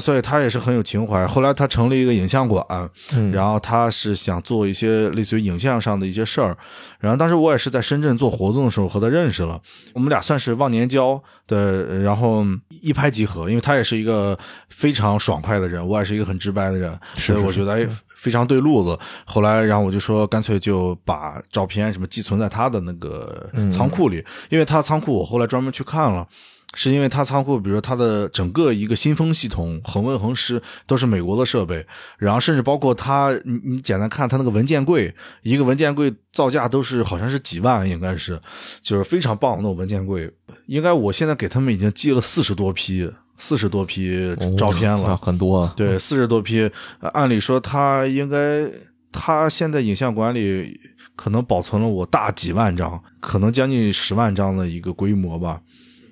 [0.00, 1.26] 所以他也是很有情怀。
[1.26, 2.64] 后来他成立一个影像馆，
[3.12, 6.56] 嗯然后他是想做一些类似于影像上的一些事儿。
[6.98, 9.60] 然后当时我也是在深圳做活动的时候和他认识了，
[9.92, 12.44] 我们俩算是忘年交的，然后
[12.82, 13.48] 一拍即合。
[13.48, 14.36] 因为他也是一个
[14.68, 18.98] 非常爽快的人，我也是一个很直白的人，所以我觉得哎非常对路子。
[19.24, 26.26] 后来，然后我就说，干脆就把照片什么寄存在他的那个仓库里，因为他仓库我后来专门去看了。
[26.74, 31.86] 是因为它仓库，比如它的整个一个新风系统、恒温恒湿都是美国的设备，
[32.18, 38.40] 然后甚至包括它，你你简单看它那个文件柜，一个文件柜造价都是好像是几万，应该是，
[38.82, 40.30] 就是非常棒的那种文件柜。
[40.66, 43.08] 应该我现在给他们已经寄了四十多批，
[43.38, 46.68] 四十多批照片了，那很多啊，对，四十多批。
[47.00, 48.68] 呃按理说他应该，
[49.12, 50.80] 他现在影像管理
[51.14, 55.60] 可能保存了我大几万张，可能将近十万张的一个规模吧。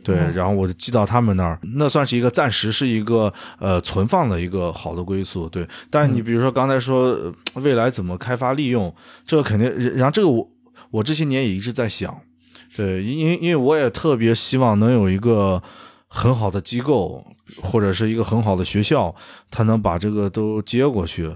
[0.04, 5.48] 对，然后我就寄到他们那儿，那算是一个暂时是一个呃存放的一个好的归宿。
[5.48, 8.94] 对，但你比如说刚才说、呃未来怎么开发利用，
[9.26, 10.50] 这个肯定，然后这个我
[10.90, 12.18] 我这些年也一直在想，
[12.74, 15.62] 对，因因因为我也特别希望能有一个
[16.08, 17.24] 很好的机构
[17.62, 19.14] 或者是一个很好的学校，
[19.50, 21.30] 他能把这个都接过去。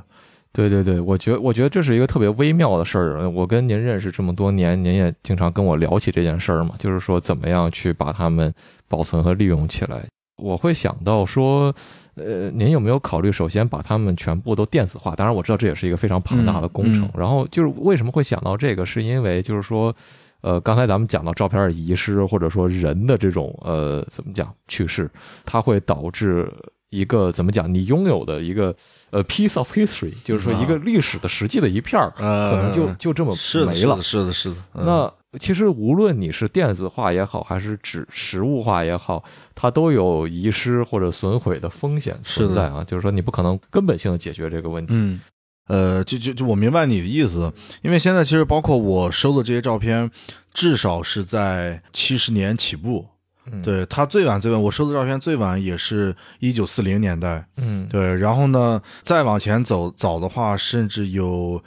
[0.57, 3.29] 对对对，我觉得我觉得这是一个特别微妙的事儿。
[3.29, 8.51] 我跟您认识这么多年，您也经常跟我聊起这件事儿嘛，就是说怎么样去把它们
[8.89, 10.03] 保存和利用起来。
[10.43, 11.75] 我会想到说，
[12.15, 15.15] 呃，您有没有考虑首先把它们全部都电子化？
[15.15, 17.05] 当然我知道这也是一个非常庞大的工程。
[17.05, 19.95] 嗯然后就是为什么会想到这个，是因为就是说。
[20.43, 25.11] 呃，刚才咱们讲到照片的遗失，或者说人的这种呃怎么讲去世，
[25.45, 26.49] 它会导致
[26.91, 27.73] 一个怎么讲？
[27.73, 28.75] 你拥有的一个
[29.11, 34.03] 呃 piece of history，就是说一个历史的实际的一片儿，呃可能就就这么，没了是的，。
[34.03, 34.57] 是的，是的。
[34.75, 39.23] 嗯那其实无论你是电子化也好，还是纸实物化也好，
[39.55, 42.83] 它都有遗失或者损毁的风险存在啊。
[42.85, 44.95] 就是说，你不可能根本性的解决这个问题。
[44.97, 45.21] 嗯，
[45.69, 50.11] 呃，就就就我明白你的意思，因为现在其实包括我收的这些照片，
[50.55, 53.05] 至少是在七十年起步。
[53.51, 57.47] 嗯，对，他最晚最晚，我收的照片最晚也是一九四零年代。
[57.57, 61.63] 嗯，对，然后呢，再往前走早的话，甚至有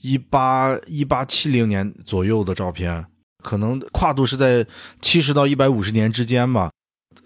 [0.00, 3.06] 一八一八七零年左右的照片，
[3.42, 4.66] 可能跨度是在
[5.00, 6.70] 七十到一百五十年之间吧。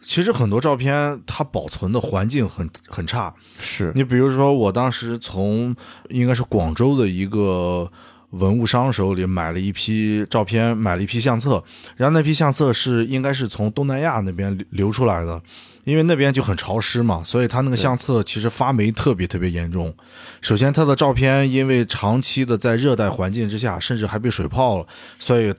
[0.03, 3.35] 其实很多照片它保存的环境很很差。
[3.59, 5.75] 是你比如说，我当时从
[6.11, 7.90] 应该是广州的一个
[8.30, 11.62] 文物商手里买了一批照片，买了一批相册，
[11.96, 15.40] 然后那批相册是应该是从东南亚那边流流出来的，
[15.84, 19.94] 因为那边就很潮湿嘛，所以他那个相册其实发霉特别特别严重。
[20.40, 24.87] 首先，他的照片因为长期的在热带环境之下，甚至还被水泡了，
[25.18, 25.52] 所以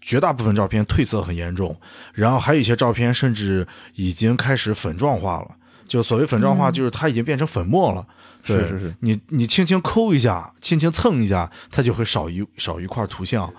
[0.00, 1.76] 绝大部分照片褪色很严重。
[2.14, 5.48] 然后还有一些照片甚至已经开始粉状化了。
[5.86, 8.02] 就所谓粉状化，就是它已经变成粉末了。
[8.02, 8.06] 对
[8.42, 13.52] 是是是，你你轻轻抠一下，轻轻蹭一下，它就会少一少一块图像。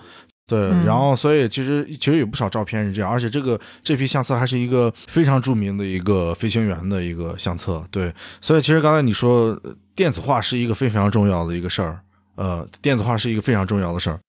[0.46, 7.82] 对，嗯然后所以其实其实有不少照片是这样，而且这个这批相册还是一个非常著名的一个飞行员的一个相册。
[7.90, 8.12] 对，
[8.42, 12.00] 所以其实刚才你说呃电子化是一个非常重要的一个事儿，
[12.34, 14.20] 呃，电子化是一个非常重要的事儿。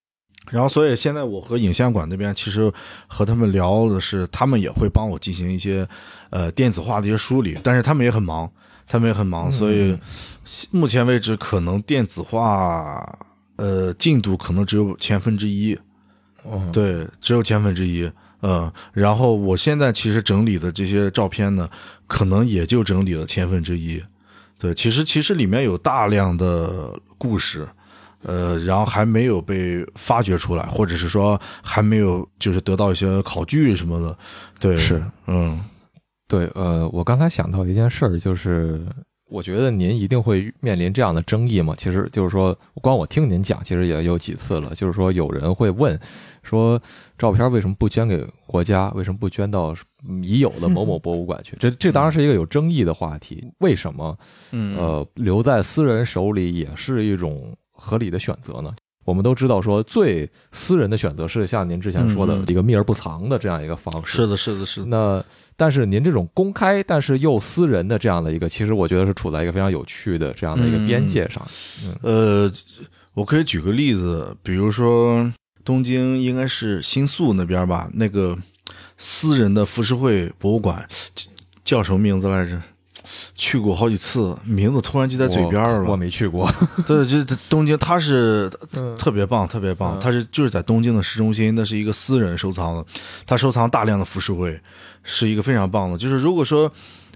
[0.52, 2.72] 然后，所以现在我和影像馆那边其实
[3.08, 5.86] 和他们聊的是，他们也会帮我进行一些
[6.30, 8.50] 呃电子化的一些梳理，但是他们也很忙，
[8.88, 9.98] 他们也很忙，所以
[10.72, 13.18] 目前为止可能电子化
[13.56, 15.78] 呃进度可能只有千分之一，
[16.44, 18.10] 哦，对，只有千分之一。
[18.42, 21.68] 嗯，然后我现在其实整理的这些照片呢，
[22.06, 24.04] 可能也就整理了千分之一。
[24.60, 27.68] 对，其实其实里面有大量的故事，
[28.22, 34.16] 呃，然后还没有被发掘出来，或者是说还没有就是得到一些考据什么的。
[34.60, 35.60] 对，是，嗯
[36.28, 38.86] 对，呃，我刚才想到一件事儿，就是
[39.30, 41.76] 我觉得您一定会面临这样的争议嘛。
[41.78, 44.74] 其实就是说，光我听您讲，其实也有几次了。
[44.74, 46.00] 就是说，有人会问
[46.42, 46.82] 说，
[47.18, 48.90] 照片为什么不捐给国家？
[48.96, 49.76] 为什么不捐到
[50.08, 51.56] 嗯已有的某某 博物馆去？
[51.60, 53.48] 这这当然是一个有争议的话题。
[53.60, 54.18] 为什么
[54.52, 58.74] 嗯呃留在私人手里也是一种合理的选择呢？
[59.06, 64.18] 我们都知道，说最私人的选择是像您之前说的一个秘而不藏的这样一个方式。
[64.18, 64.88] 是的，是的，是的。
[64.88, 65.24] 那
[65.56, 71.46] 但是您这种公开但是又私人的这样的一个，其实我觉得是处在一个非常有趣的这样的一个边界上。
[72.02, 72.52] 呃，
[73.14, 75.32] 我可以举个例子，比如说
[75.64, 78.38] 东京应该是新宿那边吧，那个
[78.98, 80.86] 私人的浮世绘博物馆
[81.64, 82.60] 叫什么名字来着？
[83.36, 85.96] 去过好几次，名字突然就在嘴边了我我。
[85.96, 86.50] 没去过。
[86.86, 89.98] 对，这这东京，它是嗯特别棒，特别棒。
[89.98, 92.86] 嗯它是就是在东京的市中心，那是一个私人收藏的，
[93.26, 94.60] 他收藏大量的浮世绘，
[95.04, 95.98] 是一个非常棒的。
[95.98, 96.72] 就是如果说，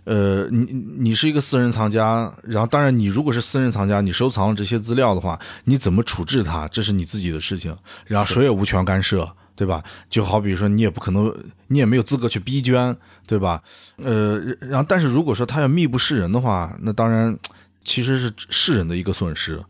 [0.05, 0.65] 呃，你
[0.97, 7.75] 你是一个私人藏家，然后当然你如果是私人藏家，你收藏了这些资料的话，你怎么处置它，这是你自己的事情，
[8.05, 9.29] 然后谁也无权干涉。
[9.59, 9.83] 对吧？
[10.09, 11.35] 就好比说，你也不可能，
[11.67, 12.95] 你也没有资格去逼捐，
[13.27, 13.61] 对吧？
[13.97, 17.37] 呃，然后，但是如果说他要密不示人的话，那当然
[17.83, 19.61] 其实是世人的一个损失。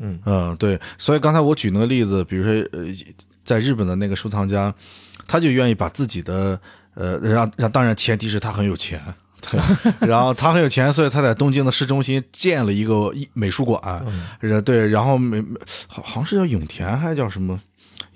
[0.00, 2.92] 嗯嗯，对，所以刚才我举那个例子，比如说呃，
[3.44, 4.74] 在日本的那个收藏家，
[5.28, 6.60] 他就愿意把自己的
[6.94, 9.00] 呃，让让，当然前提是他很有钱，
[9.40, 9.60] 对，
[10.08, 14.04] 然后他很有钱，所以他在东京的市中心建了一个艺美术馆，
[14.40, 15.40] 嗯，呃对，然后美
[15.86, 17.58] 好好像是叫永田还是叫什么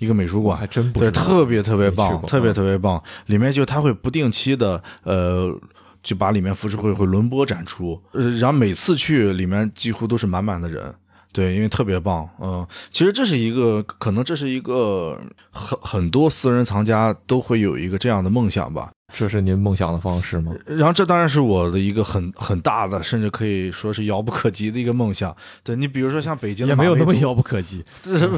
[0.01, 3.01] 一个美术馆还，真不对，特别特别棒，特别嗯特别棒。
[3.27, 5.57] 里面就他会不定期的呃。
[6.03, 10.91] 就把里面浮世绘会轮播展出，呃，然后每次去里面几乎都是满满的人，
[11.31, 15.15] 对，因为特别棒，嗯，其实这是一个，可能这是一个
[15.51, 18.89] 很很多私人藏家都会有一个这样的梦想吧。
[19.13, 20.53] 这是您梦想的方式吗？
[20.65, 25.35] 然后这当然是我的一个很很大的，甚至可以说是遥不可及的一个梦想。
[25.63, 27.83] 对你比如说像北京的也没有那么遥不可及。
[28.01, 28.29] 这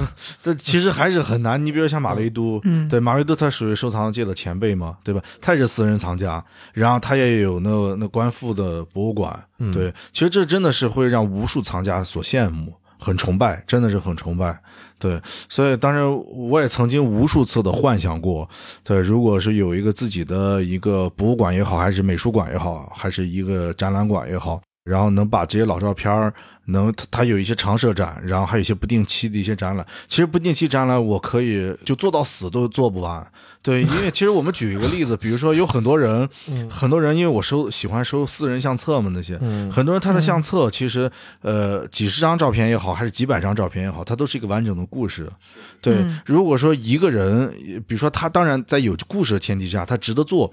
[0.42, 1.64] 这其实还是很难。
[1.64, 5.22] 你比如像马未都，嗯对马未都他属于收藏界的前辈嘛，对吧？
[5.42, 6.44] 他也是私人藏家，
[6.74, 14.58] 然后他也有那那官复的博物馆，嗯对，其实这真的是会让无数藏家所羡慕，很崇拜，真的是很崇拜。
[14.98, 18.50] 对，所以当然我也曾经无数次的幻想过，
[18.84, 26.34] 对，如果是有一个自己的一个博物馆也好，还是美术馆也好，还是一个展览馆也好，然后能把这些老照片儿
[26.66, 29.86] 能它它有一些常设展，然后还有一些不定期的一些展览。
[30.08, 33.26] 其实不定期展览我可以就做到死都做不完。
[33.62, 36.28] 对，因为其实我们举一个例子，比如说有很多人，
[36.70, 41.10] 很多人因为我收喜欢收私人相册嘛，那些，嗯很多人他的相册其实
[41.42, 45.30] 呃几十张照片也好，还是几百张照片也好，它都是一个完整的故事。
[45.80, 47.50] 对，嗯如果说一个人，
[47.88, 50.52] 比如说他当然在有故事的前提下，他值得做。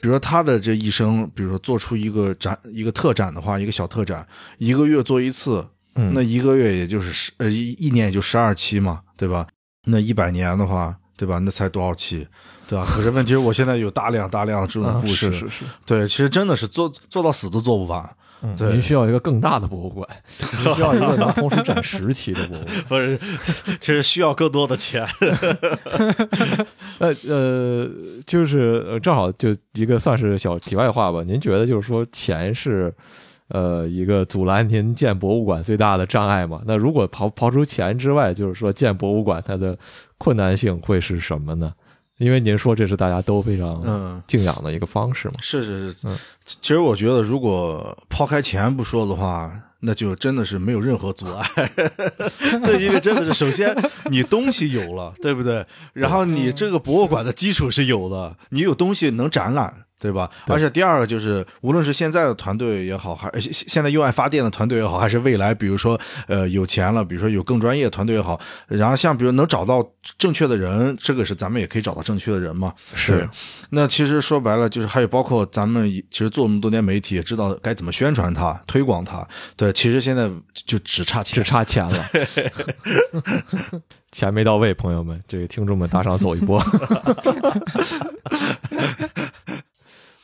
[0.00, 4.26] 比如说他的这一生，比如说做出一个展、一个特展的话，一个小特展，
[4.58, 9.46] 一个月做一次，嗯那一个月也就是十呃一一年也就十二期嘛，对吧？
[9.86, 11.38] 那一百年的话，对吧？
[11.40, 12.26] 那才多少期，
[12.68, 12.84] 对吧？
[12.84, 18.16] 可是问题是我现在有大量大量的这种啊故事，是是是，对，其实真的是做做到死都做不完。
[18.42, 20.08] 嗯您需要一个更大的博物馆，
[20.64, 22.74] 您需要一个能同时展十期的博物馆。
[22.88, 23.18] 不是，
[23.80, 25.04] 其实需要更多的钱。
[26.98, 27.88] 呃呃，
[28.26, 31.22] 就是呃正好就一个算是小题外话吧。
[31.24, 32.92] 您觉得就是说钱是
[33.48, 36.62] 呃一个阻拦您建博物馆最大的障碍吗？
[36.66, 39.76] 那如果刨刨除钱之外，就是说建博物馆它的
[40.16, 41.72] 困难性会是什么呢？
[42.18, 45.34] 因为您说这是大家都非常嗯，敬仰的一个方式嘛。
[45.40, 51.70] 是是是嗯，其实我觉得，如果抛开钱不说的话，那就真的是没有任何阻碍。
[52.64, 53.74] 对，因为真的是，首先
[54.10, 55.64] 你东西有了，对不对？
[55.92, 59.84] 然后你这个博物馆的基础是有的，你有东西能展览。
[59.98, 60.30] 对吧？
[60.46, 69.84] 对而且第二个就是，无论是现在的团队也好，还现现在用爱发电的团队也好，还是未来，比如说呃有钱了，比如说有更专业的团队也好，然后像比如能找到
[70.16, 72.72] 正确的人，这个是咱们也可以找到正确的人嘛。
[72.94, 73.28] 是，
[73.70, 79.26] 那其实说白了，就是还有包括咱们其实做那么多年媒体，也知道该怎么宣传它、推广它。
[79.56, 81.48] 对，其实现在就只差钱只。
[81.48, 82.04] 差钱了，
[84.12, 86.62] 钱没到位，朋友们，这个听众们打赏走一波。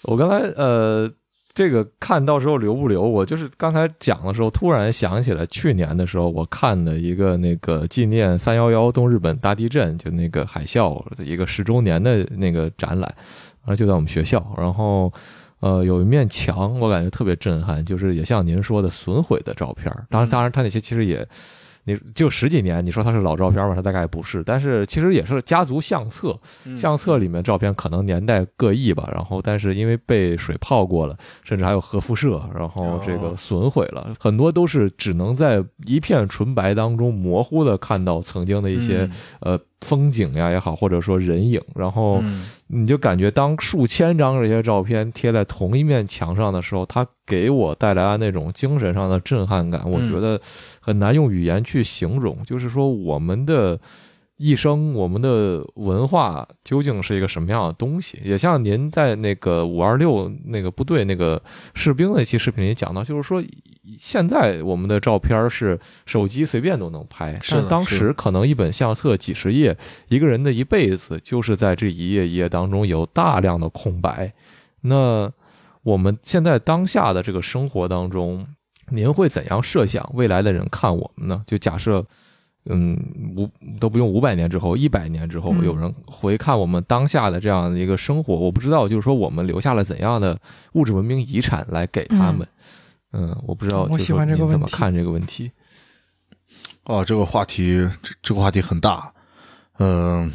[0.04, 1.10] 我刚才呃，
[1.52, 3.02] 这个看到时候留不留？
[3.02, 13.12] 我就是刚才讲的时候，突然想起来去年的时候，我看的一个那个纪念三幺幺东日本大地震，就那个海啸的一个十周年的那个展览，
[13.62, 15.12] 然后就在我们学校，然后。
[15.60, 19.90] 呃，有一面墙，我感觉特别震撼，就是也像您说的损毁的照片。
[20.10, 21.26] 当然，当然，它那些其实也，
[21.84, 23.74] 你就十几年，你说它是老照片吗？
[23.74, 29.08] 它大概不是，但是其实也是家族相册，嗯相册里面照片可能年代各异吧。
[29.12, 39.08] 然后，但是因为被水泡过了，甚至还有核辐射，然后这个哦损毁了，很多都是只能在一片纯白当中模糊的看到曾经的一些、
[39.40, 42.18] 呃风景呀也好，或者说人影，然后。
[42.22, 50.40] 嗯你就感觉当数千张这些照片贴在同一面墙上的时候，它给我带来的那种精神上的震撼感，我觉得
[50.80, 52.42] 很难用语言去形容。
[52.42, 53.78] 就是说，我们的
[54.36, 58.20] 一生，我们的文化究竟是一个什么样的东西？
[58.24, 61.40] 也像您在那个五二六那个部队那个
[61.74, 63.40] 士兵那期视频里讲到，就是说，
[63.96, 69.76] 现在我们的照片是手机随便都能拍，但当时可能一本相册几十页，
[70.08, 74.34] 一个人的一辈子就是在这一页一页当中有大量的空白。
[74.80, 75.32] 那
[75.84, 78.44] 我们现在当下的这个生活当中，
[78.88, 81.44] 您会怎样设想未来的人看我们呢？
[81.46, 82.04] 就假设，
[82.66, 82.98] 嗯，
[83.36, 83.48] 五
[83.78, 90.38] 都不用五百年之后，一百年之后，嗯有人回看我们当下的这样的一个生活，我不知道，就是说我们留下了怎样的
[90.72, 92.46] 物质文明遗产来给他们。
[93.12, 95.52] 嗯，我不知道，我喜欢这个问题怎么看这个问题？
[96.84, 99.12] 哦，这个话题，这这个话题很大。
[99.78, 100.32] 嗯、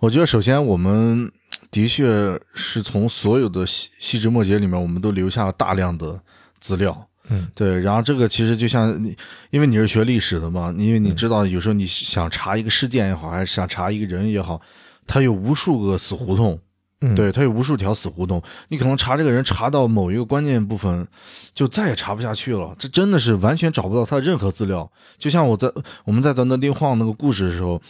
[0.00, 1.30] 我觉得首先我们
[1.70, 6.20] 的确是从所有的细细枝末节里面，我们都留下了大量的
[6.60, 7.06] 资料。
[7.30, 9.16] 嗯，对，然后这个其实就像你，
[9.50, 14.60] 因为你是学历史的嘛，因为你嗯知道，有时候你想查一个事件也好，还是想查一个人也好，
[15.06, 16.58] 他有无数个死胡同。
[17.02, 21.08] 嗯，对，他有无数条死胡同，你可能查这个人查到某一个关键部分，
[21.54, 22.76] 就再也查不下去了。
[22.78, 24.90] 这真的是完全找不到他的任何资料。
[25.16, 25.72] 就像我在
[26.04, 27.80] 我们在短短丁晃那个故事的时候，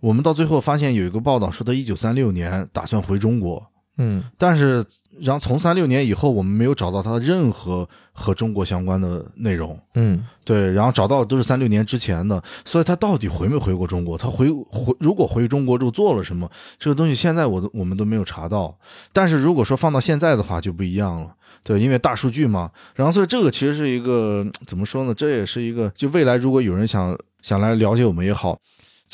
[0.00, 3.66] 我们到最后发现有一个报道说他一九三六年打算回中国，
[3.98, 4.84] 嗯但是
[5.20, 9.78] 然后从三六年以后，我们没有找到他任何和中国相关的内容。
[9.94, 14.16] 嗯对，然后找到的都是三六年之前的，所以他到底回没回过中国？
[14.16, 16.48] 他回回如果回中国之后做了什么？
[16.78, 18.72] 这个东西现在我都我们都没有查到。
[19.12, 21.34] 但是如果说放到现在的话就不一样了，
[21.64, 22.70] 对，因为大数据嘛。
[22.94, 25.12] 然后所以这个其实是一个怎么说呢？
[25.12, 28.56] 这也是一个就未来如果有人想想来了解我们也好，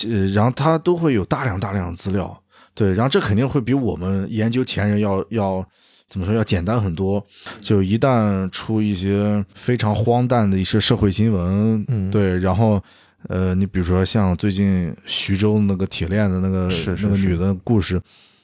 [0.04, 2.38] 呃，然后他都会有大量大量的资料，
[2.74, 5.64] 对，然后这肯定会比我们研究前人要要。
[6.06, 7.24] 怎么说要简单很多？
[7.60, 12.80] 就一旦出一些非常荒诞的一些社会新闻，嗯，对，然后，
[13.26, 16.68] 呃，你比如说像最近徐州那个铁链的那个
[17.02, 18.00] 那个女的故事，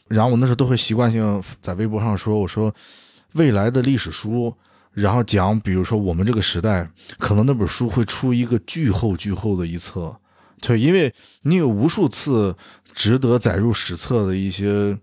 [0.09, 2.75] 然后我那时候都会习惯性在微博上说，我说
[3.35, 4.53] 未来的历史书，
[4.93, 10.17] 然后讲，比如说我们这个时代，可能那本书会出一个巨厚巨厚的一册，
[10.61, 12.57] 对，因为你有无数次
[13.01, 14.97] 值得载入史册的一些。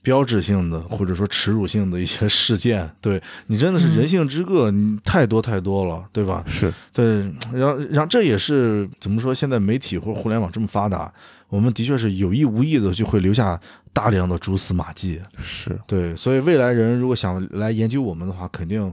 [0.00, 6.42] 标志性的或者说耻辱性的一些事件， 对你真的是人性之恶，你太多太多了，对吧？
[6.46, 7.20] 是对，
[7.52, 9.34] 然后然后这也是怎么说？
[9.34, 11.12] 现在媒体或者互联网这么发达，
[11.48, 13.60] 我们的确是有意无意的就会留下
[13.92, 15.20] 大量的蛛丝马迹。
[15.36, 18.90] 是，对，所以未来人如果想来研究我们的话，肯定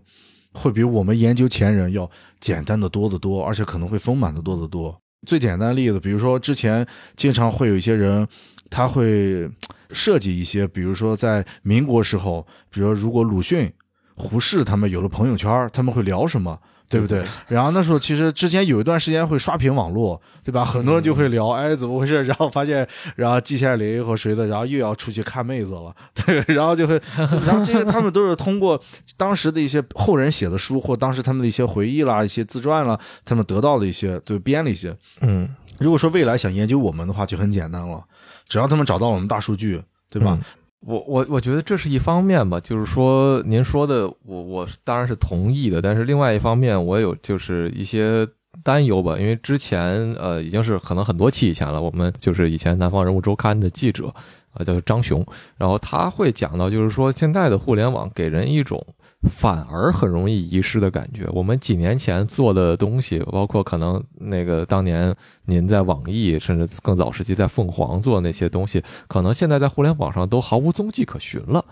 [0.53, 2.10] 会比我们研究前人要
[2.41, 4.99] 简单的多得多，而且可能会丰满的多得多。
[5.26, 8.28] 最简单的例子，比如说之前经常会有一些人，
[8.69, 9.49] 他会
[9.91, 13.71] 设计一些，比如说在民国时候，比如说如果鲁迅、
[14.15, 16.59] 胡适他们有了朋友圈，他们会聊什么？
[16.88, 17.23] 对不对？
[17.47, 20.63] 然后那时候其实之前有一段时间会刷屏网络，对吧？
[20.63, 22.23] 很多人就会聊，哎，怎么回事？
[22.23, 28.79] 然后发现，然后季羡林和谁的，然后又要出去看妹子了，对，然后就会，然后这些他们都是通过
[29.17, 34.95] 当时的一些后人写的书，或当时他们的一些回忆啦、一些自传啦，他们得到的一些，对，编了一些。
[35.21, 38.03] 嗯，如果说未来想研究我们的话，就很简单了，
[38.47, 40.39] 只要他们找到我们大数据，对吧？
[40.86, 48.27] 我我我觉得这是一方面吧，就是说您说的，我我当然是同意的，但是另外一方面，我有就是一些
[48.63, 54.13] 担忧吧，因为之前呃已经是可能很多期以前了，我们就是以前《南方人物周刊》的记者
[54.53, 55.25] 啊叫张雄，
[55.57, 58.86] 然后他会讲到，就是说现在的互联网给人一种。
[59.26, 61.28] 反而很容易遗失的感觉。
[61.32, 65.13] 我们几年前做的东西，包括可能那个当年
[65.45, 71.63] 您在网易，甚至更早时期在凤凰做那些东西，可能现在在互联网上都毫无踪迹可寻了。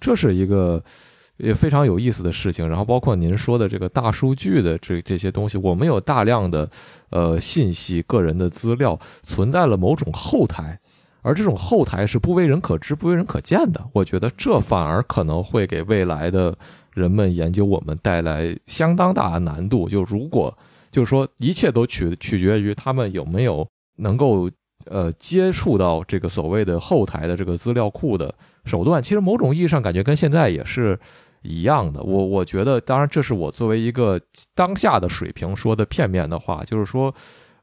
[0.00, 0.82] 这是一个
[1.36, 2.68] 也非常有意思的事情。
[2.68, 6.68] 然后包括您说的这个大数据的这这些东西，我们有大量的
[7.10, 10.78] 呃信息、个人的资料存在了某种后台，
[11.22, 13.84] 而这种后台是不为人可知、不为人可见的。
[13.92, 16.56] 我觉得这反而可能会给未来的。
[16.94, 19.88] 人们研究我们带来相当大的难度。
[19.88, 20.56] 就如果
[20.90, 23.66] 就是说，一切都取取决于他们有没有
[23.96, 24.50] 能够
[24.86, 28.34] 呃接触到这个所谓的后台的这个资料库的
[28.64, 29.02] 手段。
[29.02, 30.98] 其实某种意义上感觉跟现在也是
[31.42, 32.02] 一样的。
[32.02, 34.20] 我我觉得，当然这是我作为一个
[34.54, 37.14] 当下的水平说的片面的话，就是说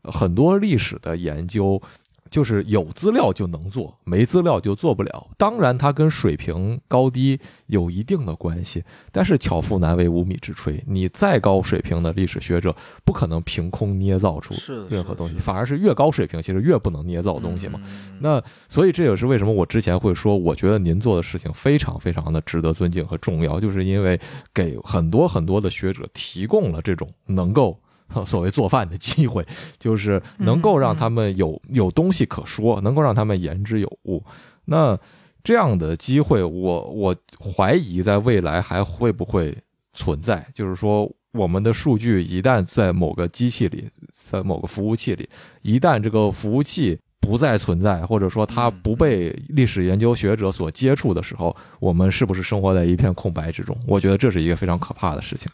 [0.04, 1.82] 很多历史的研究。
[2.30, 5.28] 就是有资料就能做，没资料就做不了。
[5.38, 8.84] 当然，它跟水平高低有一定的关系。
[9.12, 14.54] 但是巧妇难为无米之炊，你再高水平的历史学者，不可能凭空捏造出
[14.90, 17.82] 任何东西，反而是越高水平，其实越不能捏造东西嘛。
[18.20, 24.20] 那所以这也是为什么我之前会说，我觉得您做的事情非常非常的值得尊敬和重要，就是因为
[24.54, 27.80] 给很多很多的学者提供了这种能够。
[28.26, 29.46] 所谓做饭的机会，
[29.78, 34.24] 就是能够让他们有有东西可说，能够让他们言之有物。
[34.66, 34.98] 那
[35.44, 39.58] 这样的机会，我我怀疑在未来还会不会
[39.94, 40.46] 存在？
[40.54, 45.30] 就是说，我们的数据一旦在某个机器里，在某个服务器里，
[45.62, 53.76] 一旦这个服务器不再存在，或者说它不被历史研究学者所接触的时候，我们是不是生活在一片空白之中？
[53.88, 55.50] 我觉得这是一个非常可怕的事情。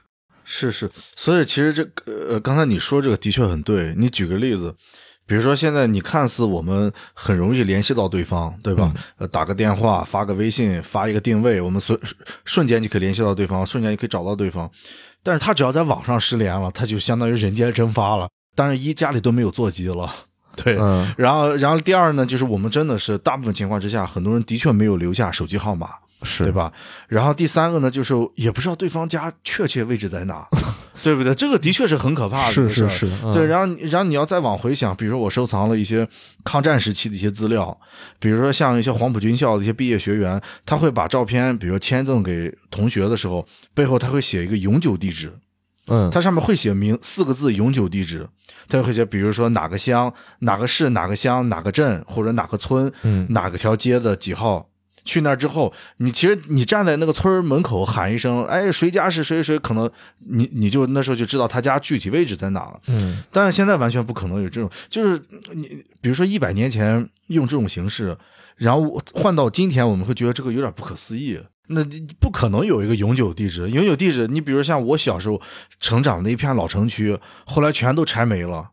[0.45, 1.91] 是是，所以其实这个
[2.29, 3.93] 呃，刚才你说这个的确很对。
[3.97, 4.73] 你举个例子，
[5.25, 8.93] 比如说现在你看似我们很容易联系到对方，对吧？
[9.17, 11.99] 呃，打个电话、发个微信、发一个定位，我们瞬
[12.45, 14.69] 瞬间就可以联系到对方，瞬间就可以找到对方。
[15.23, 18.29] 但是他只要在网上失联了，他就相当于人间蒸发了。
[18.53, 20.13] 当然，一家里都没有座机了，
[20.55, 20.75] 对。
[21.17, 25.89] 然后，然后第二呢，就是我们真的是大部分情况之下，很多人的确没有留下手机号码。
[26.23, 26.71] 是对吧？
[27.07, 30.47] 然后第三个呢，就是也不知道对方家确切位置在哪，
[31.03, 31.35] 对不对？
[31.35, 33.45] 这个的确是很可怕的是是是，对。
[33.45, 36.07] 然后然后你要再往回想，比如说我收藏了一些
[36.43, 37.77] 抗战时期的一些资料，
[38.19, 45.31] 比如说像一些黄埔军校的一些毕业学员，他会把照片，比如说签赠给同学的时候，背后他会写一个永久地址，
[45.87, 48.27] 嗯，它上面会写明四个字永久地址，
[48.67, 54.67] 他会写，比如说哪个乡、哪个市、哪个乡、哪个镇或者哪个村、嗯，哪个条街的几号。
[55.05, 59.89] 去那儿之后，你其实你站在那个村门口喊一声，哎，谁家是谁谁，可能
[60.19, 62.79] 你你就那时候就知道他家具体位置在哪了。
[62.87, 65.21] 嗯，但是现在完全不可能有这种，就是
[65.53, 68.17] 你比如说一百年前用这种形式，
[68.57, 71.39] 然后换到今天，我们会觉得这个有点不可思议。
[71.67, 71.83] 那
[72.19, 75.41] 不可能有一个永久地址，永久地址，你比如像我小时候
[75.79, 78.69] 成长的一片老城区，后来全都拆没了。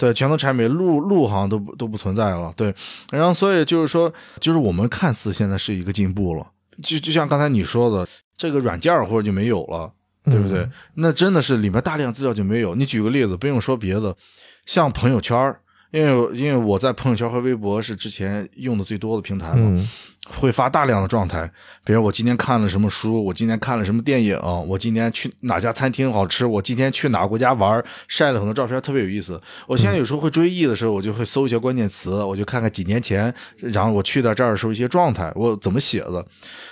[0.00, 2.50] 对，全都产品，路路好像都不都不存在了。
[2.56, 2.74] 对，
[3.12, 6.46] 然后所以就是说，就是我们看似现在是一个进步了，
[6.82, 9.92] 就就像刚才你说的，这个软件或者就没有了，
[10.24, 10.66] 对不对？
[10.94, 12.74] 那真的是里面大量资料就没有。
[12.74, 14.16] 你举个例子，不用说别的，
[14.64, 15.54] 像朋友圈
[15.90, 19.88] 因为因为我在朋友圈和微博是之前用的最多的平台嘛。
[20.28, 21.50] 会发大量的状态，
[21.82, 24.38] 比如我今天看了什么书，我今天看了什么电影，
[24.68, 29.40] 我今天去哪家餐厅好吃，我今天去哪个国家玩，晒了很多照片，特别有意思。
[29.66, 36.24] 我现在有时候会追忆的时候，我就会搜一些关键词，我就看看几年前，然后我去到这儿的时候一些状态，我怎么写的。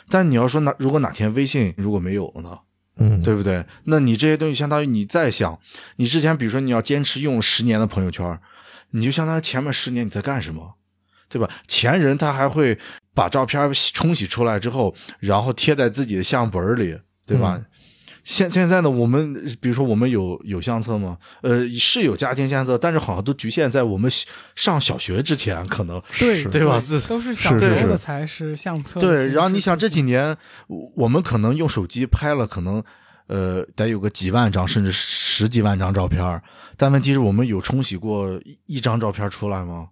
[0.09, 2.57] 但你要说哪，如果哪天微信如果没有了呢？
[2.99, 3.65] 嗯，对不对？
[3.85, 5.59] 那你这些东西相当于你在想，
[5.97, 8.39] 你之前比如说你要坚持用十年的朋友圈，
[8.91, 10.75] 你就相当于前面十年你在干什么？
[11.29, 11.49] 对吧？
[11.67, 12.79] 前人他还会
[13.15, 17.61] 把照片冲洗出来之后，然后贴在自己的相本里，对吧？
[18.25, 21.17] 现现在呢，我们比如说我们有有相册吗？
[21.43, 24.11] 呃，是有家庭相册，但是好像都局限在我们
[24.55, 26.79] 上小学之前，可能对对吧？
[27.09, 29.01] 都是小时候的才是相册。
[29.01, 30.37] 对，然后你想这几年，
[30.97, 32.83] 我们可能用手机拍了，可能
[33.29, 36.43] 呃，得有个几万张甚至十几万张照片
[36.77, 39.89] 但问题是我们有冲洗过一张照片出来吗？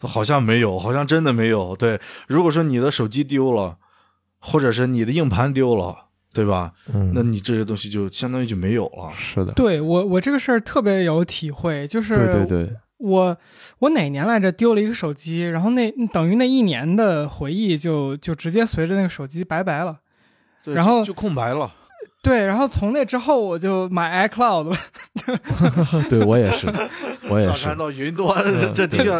[0.00, 1.76] 好像没有，好像真的没有。
[1.76, 3.76] 对，如果说你的手机丢了，
[4.40, 6.72] 或者是你的硬盘丢了，对吧？
[6.92, 9.12] 嗯，那你这些东西就相当于就没有了。
[9.16, 13.36] 是的，对我我这个事儿特别有体会，就是对对对，我
[13.78, 19.98] 我哪年来着丢了一个手机，然后那等于那一年的回忆就就直接随着那个手机拜拜了。
[20.64, 21.72] 然后就空白了。
[22.22, 24.76] 对，然后从那之后我就买 iCloud 了。
[26.08, 26.68] 对我也是，
[27.28, 27.50] 我也是。
[27.50, 28.40] 上传到云端，
[28.72, 29.10] 这的确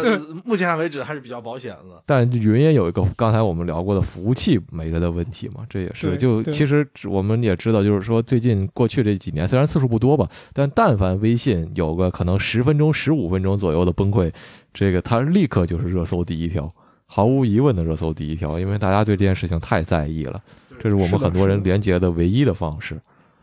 [0.45, 2.01] 目前为止还是比较保险的。
[2.05, 6.17] 但云也有一个刚才我们聊过的服务器没了的问题嘛，这也是。
[6.17, 14.31] 就其实我们也知道，就是说最近过去这几年，虽然次数不多吧，但但凡微信有个可能十分钟、十五分钟左右的崩溃，
[14.73, 16.73] 这个它立刻就是热搜第一条，
[17.05, 20.41] 毫无疑问的热搜第一条，因为大家对这件事情太在意了。
[20.79, 22.99] 这是我们很多人连接的唯一的方式。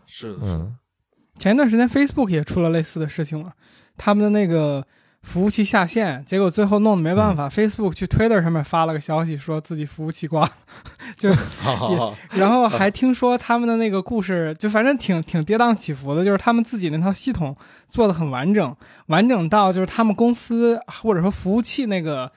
[0.07, 0.77] 是的，嗯。
[1.39, 3.53] 前一段时间，Facebook 也出了类似的事情了，
[3.97, 4.87] 他们的那个
[5.23, 10.53] 服务器下线，结果最后弄得没办法，Facebook 去 Twitter 上面发了个消息，说自己服务器挂了，
[11.17, 11.31] 就，
[12.33, 17.57] 然后还听说他们的那个故事，就反正挺挺跌宕起伏的，就是他们自己那套系统
[17.89, 18.77] 做的很完整，
[19.07, 22.31] 完整到就是他们公司或者说服务器那个。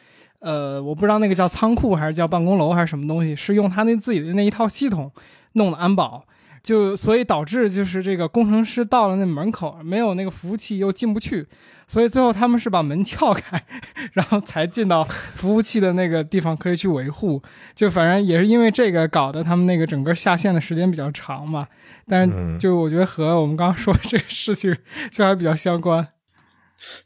[0.43, 5.09] 呃，我不知道那个叫仓库还是叫办公楼还是什么东西，是用他那自己的那一套系统
[5.53, 6.25] 弄的安保，
[6.61, 11.47] 就所以导致就是这个工程师到了那门口没有那个服务器又进不去，
[11.87, 13.63] 所以最后他们是把门撬开，
[14.11, 17.41] 然后才进到服务器的那个地方可以去维护，
[17.73, 21.65] 就反正也是因为这个搞得他们那个整个下线的时间比较长嘛，
[22.05, 24.75] 但是就我觉得和我们刚刚说这个事情
[25.09, 26.09] 就还比较相关。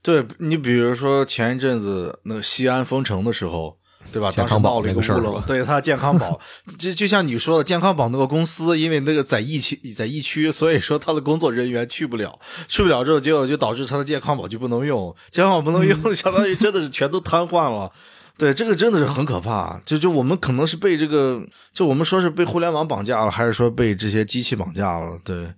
[0.01, 3.78] 对你，比如说前一阵子那个西安封城的时候，
[4.11, 4.32] 对吧？
[4.32, 6.39] 当时闹了一个乌龙，对他健康宝，
[6.80, 17.91] 就就像你说的，健康宝那个公司，因为那个在疫区，在疫区，所以说他的工作人员去不了，去不了之后，结果就导致他的健康宝就不能用，健康宝不能用，相当于真的是全都瘫痪了。
[18.38, 19.82] 对，这个真的是很可怕。
[19.84, 21.41] 就就我们可能是被这个，
[21.73, 25.19] 就我们说是被互联网绑架了，还是说被这些机器绑架了？
[25.23, 25.53] 对，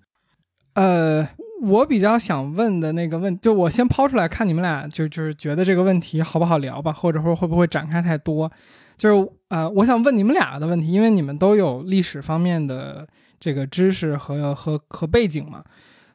[0.74, 1.28] 呃。
[1.62, 8.52] 我比较想问的那个问，就我先抛出来看你们俩，就就是觉得这个问题好不好聊吧，或者说会不会展开太多？
[8.98, 13.08] 就是呃，我想问你们俩的问题，因为你们都有历史方面的
[13.40, 15.64] 这个知识和和和背景嘛，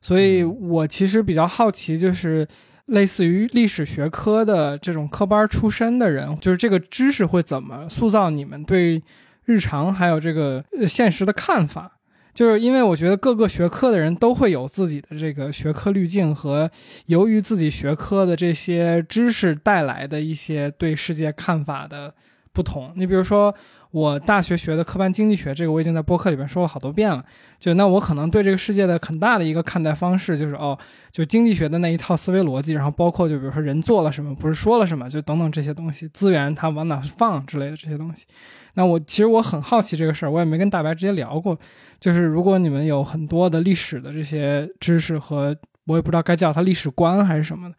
[0.01, 2.47] 所以我其实比较好奇，就是
[2.87, 9.03] 类似于历史学科的这种科班出身的人，就是这个知识会怎么塑造你们对
[9.45, 11.94] 日常还有这个现实的看法？
[12.35, 16.69] 就是因为我觉得各个学科的人都会有自己的这个学科滤镜和
[17.07, 22.13] 由于自己学科的这些知识带来的一些对世界看法的
[22.53, 22.93] 不同。
[22.97, 23.55] 你比如说
[23.93, 27.25] 我大学学的科班经济学，这个我已经在播客里边说了好多遍了。
[27.61, 30.77] 就那我可能对这个世界的很大的一个看待方式就是哦，
[31.13, 38.27] 就经济学的那一套思维逻辑，然后包括就比如说人做了什么，不是说了什么，就等等这些东西，资源它往哪放之类的这些东西。
[38.75, 41.59] 那我其实我很好奇这个事儿，我也没跟大白直接聊过。
[42.01, 45.57] 就是如果你们有很多的历史的这些知识和
[45.87, 47.77] 我也不知道该叫它历史观还是什么的，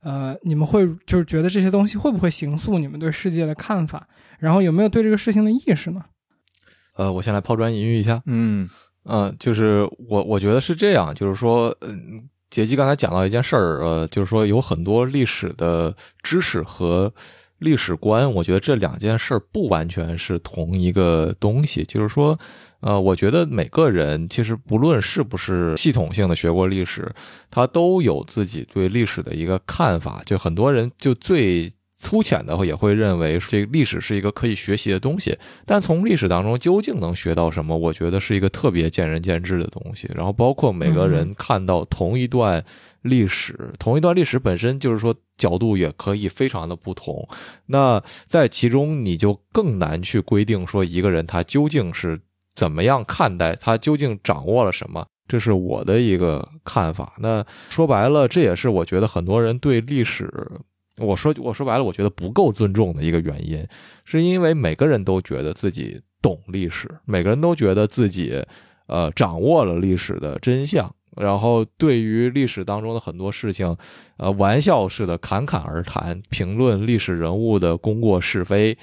[0.00, 4.08] 呃，你们会就是觉得这些东西会不会形塑你们对世界的看法？
[4.38, 6.00] 然后有没有对这个事情的意识呢？
[6.96, 8.22] 呃，我先来抛砖引玉一下。
[8.26, 8.70] 嗯
[9.04, 17.12] 嗯，就是我我觉得是这样，就是说，嗯，杰基刚才讲到一件事儿，呃，就是说有很多历史的知识和。
[17.58, 21.82] 历史观，我觉得这两件事不完全是同一个东西。
[21.84, 22.38] 就是说，
[22.80, 27.10] 呃，我觉得每个人其实不论是不是系统性的学过历史，
[27.50, 30.22] 他都有自己对历史的一个看法。
[30.26, 35.38] 就很多人就最粗浅的也会认为，这历史是一个可以学习的东西。
[35.64, 40.10] 但从历史当中究竟能学到什么，我觉得是一个特别见仁见智的东西。
[40.14, 42.62] 然后，包括每个人看到同一段。
[43.02, 47.28] 历史同一段历史本身就是说角度也可以非常的不同，
[47.66, 52.20] 那在其中你就更难去规定说一个人他究竟是
[52.54, 57.12] 怎么样看待，他究竟掌握了什么，这是我的一个看法。
[57.18, 60.32] 那说白了，这也是我觉得很多人对历史，
[60.96, 63.66] 我说我说白了，我觉得不够尊重的一个原因，
[64.06, 68.42] 是因为每个人都觉得自己懂历史，每个人都觉得自己
[68.86, 70.90] 呃掌握了历史的真相。
[71.16, 73.76] 然后，对于历史当中的很多事情，
[74.18, 78.76] 呃，玩笑似的侃侃而谈，评论历史人物的功过是非，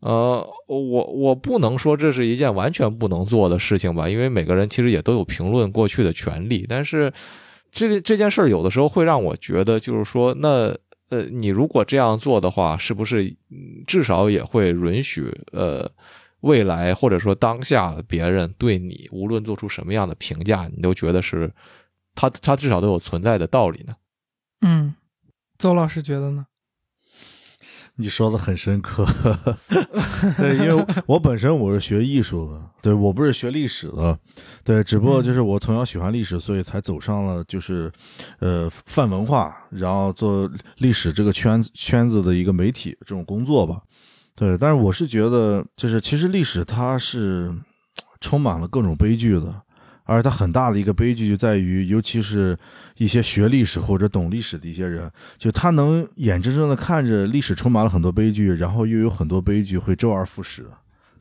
[0.00, 6.64] 呃，我我不能说这是一件完全不能做的事情吧，因为每个人其实也都有评论过去的权利。
[6.68, 7.12] 但是，
[7.70, 10.74] 这个这件事儿有的时候会让我觉得，就是说，那
[11.10, 13.34] 呃，你如果这样做的话，是不是
[13.86, 15.90] 至少也会允许呃？
[16.44, 21.52] 未来或者说当下别人对你无论做出什么样的评价，你都觉得是
[22.14, 23.94] 他他至少都有存在的道理呢？
[24.60, 24.94] 嗯，
[25.58, 26.46] 邹老师觉得呢？
[27.96, 29.06] 你说的很深刻，
[30.36, 34.18] 对，因为我本身我是学艺术的，对我不是学历史的，
[34.64, 37.92] 对，只不过就是我从小喜欢历史，所以才走上了就是，
[38.40, 43.80] 呃，泛文化，然后做历史这个圈子圈子的一个媒体这种工作吧，
[44.36, 47.54] 对，但是我是觉得，就是其实历史它是
[48.20, 49.62] 充满了各种悲剧的。
[50.06, 52.54] 而它很大的一个悲剧就在于，尤其是
[52.98, 60.66] 一些学历史或者懂历史的一些人，就他能眼睁睁的看着历史充满了很多悲剧，然后又有很多悲剧会周而复始，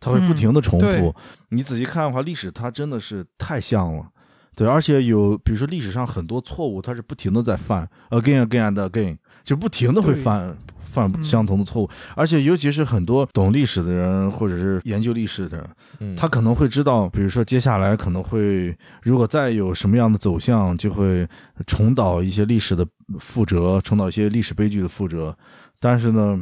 [0.02, 1.16] 他会不停的重复。
[1.48, 4.06] 你仔细看的话，历史它真的是太像了，
[4.54, 10.56] 对，而且有比如说历史上很多错误，它是不停的在犯，again again and again，就不停的会犯。
[10.94, 15.58] 犯相同的错误，而且尤其是很多懂历史的人或者是研究历史的
[15.98, 21.28] 人，他可能会知道，比如说接下来可能会如果再有什么样的走向，就会
[21.66, 22.86] 重蹈一些历史的
[23.18, 25.36] 覆辙，重蹈一些历史悲剧的覆辙。
[25.80, 26.40] 但是呢，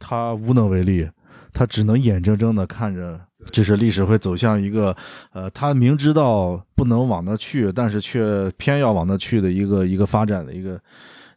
[0.00, 1.08] 他无能为力，
[1.52, 3.20] 他只能眼睁睁的看着，
[3.52, 4.96] 就是历史会走向一个，
[5.32, 10.80] 呃，他明知道不能往那去，但是却偏要往那去的一个一个发展的一个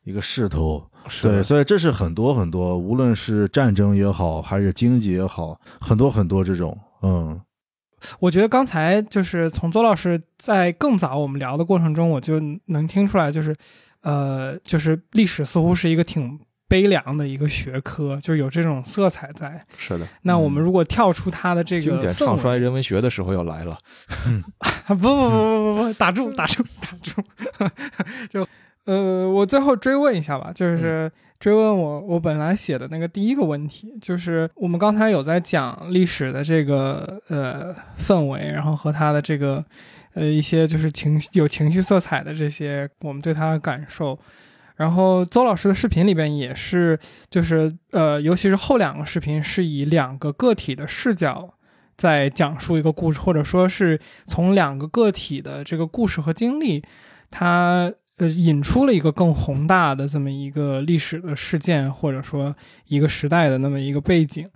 [0.03, 0.83] 一个势头。
[1.21, 7.39] 对，所以这是很多很多，无论是战争也好，还是经济也好，很多很多这种，嗯，
[8.19, 13.55] 我觉得刚才就是从邹老师在更早我们聊的过程中，我就能听出来，就是，
[14.01, 19.65] 呃，就是历史似乎是一个挺悲凉的一个学科，就有这种色彩在。
[19.77, 20.07] 是的。
[20.23, 23.77] 那我们如果跳出它的这个经典唱衰人文学的时候要来了。
[24.87, 27.23] 不不不不不不，打住打住打住，
[28.29, 28.47] 就。
[28.85, 39.65] 呃，我最后追问一下吧，就是追问我我本来写的那个第一个问题，就是我们刚才有在讲历史的这个呃氛围，然后和他的这个
[40.13, 44.17] 呃一些就是情绪有情绪色彩的这些我们对他的感受，
[44.75, 46.99] 然后邹老师的视频里边也是，
[47.31, 51.51] 就是呃尤其是后两个视频是以两个个体的视角
[51.97, 56.83] 在讲述一个故事，或者说是从两个个体的这个故事和经历，
[57.31, 57.91] 他。
[58.17, 62.55] 呃，引出了一个更宏大的这么一个历史的事件，或者说
[62.87, 64.47] 一个时代的那么一个背景。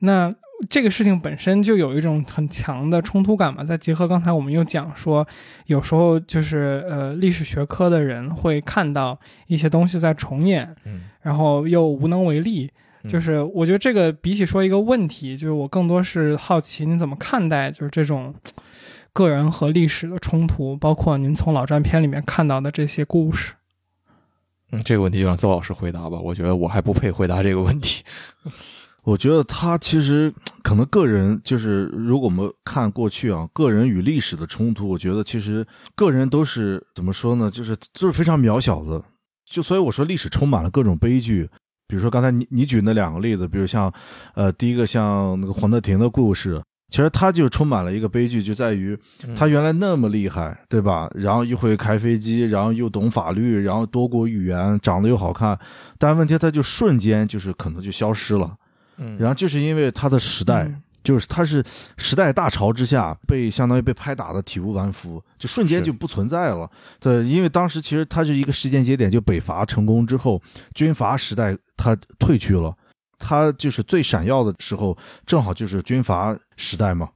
[0.00, 0.34] 那
[0.68, 3.62] 这个事情本身就有一种很强的冲突感嘛。
[3.62, 5.26] 再结合刚才我们又讲说，
[5.66, 12.70] 有时候就是呃，历史学科的人会看到一些东西在重演，嗯，然后又无能为力。
[13.08, 18.34] 就是我觉得这个比起说一个问题，就是我更多是好奇你怎么看待，就是这种。
[19.14, 23.54] 个人和历史的冲突，包括您从老战片里面看到的这些故事。
[24.72, 26.18] 嗯，这个问题就让邹老师回答吧。
[26.18, 28.02] 我觉得我还不配回答这个问题。
[29.04, 37.48] 我觉得他其实可能个人就是，如果我们看过去啊，个人与历史的冲突，我觉得其实个人都是怎么说呢？
[37.48, 39.00] 就是就是非常渺小的。
[39.48, 41.48] 就所以我说，历史充满了各种悲剧。
[41.86, 43.92] 比如说刚才你你举那两个例子，比如像
[44.34, 46.60] 呃，第一个像那个黄德廷的故事。
[46.94, 48.96] 其实他就充满了一个悲剧，就在于
[49.34, 51.10] 他原来那么厉害，对吧？
[51.12, 55.58] 然后又会开飞机，然后又懂法律，然后多国语言，长得又好看，
[55.98, 58.56] 但问题他就瞬间就是可能就消失了。
[58.98, 60.70] 嗯，然后就是因为他的时代，
[61.02, 61.64] 就是他是
[61.96, 66.70] 时代大潮之下被相当于被拍打的体无完肤，就瞬间就不存在了。
[67.00, 70.40] 对，因为当时其实他是一个时间节点，就北伐成功之后，
[70.74, 72.72] 军阀时代他退去了。
[73.26, 74.94] 他就是最闪耀的时候，
[75.24, 77.08] 正好就是军阀时代嘛，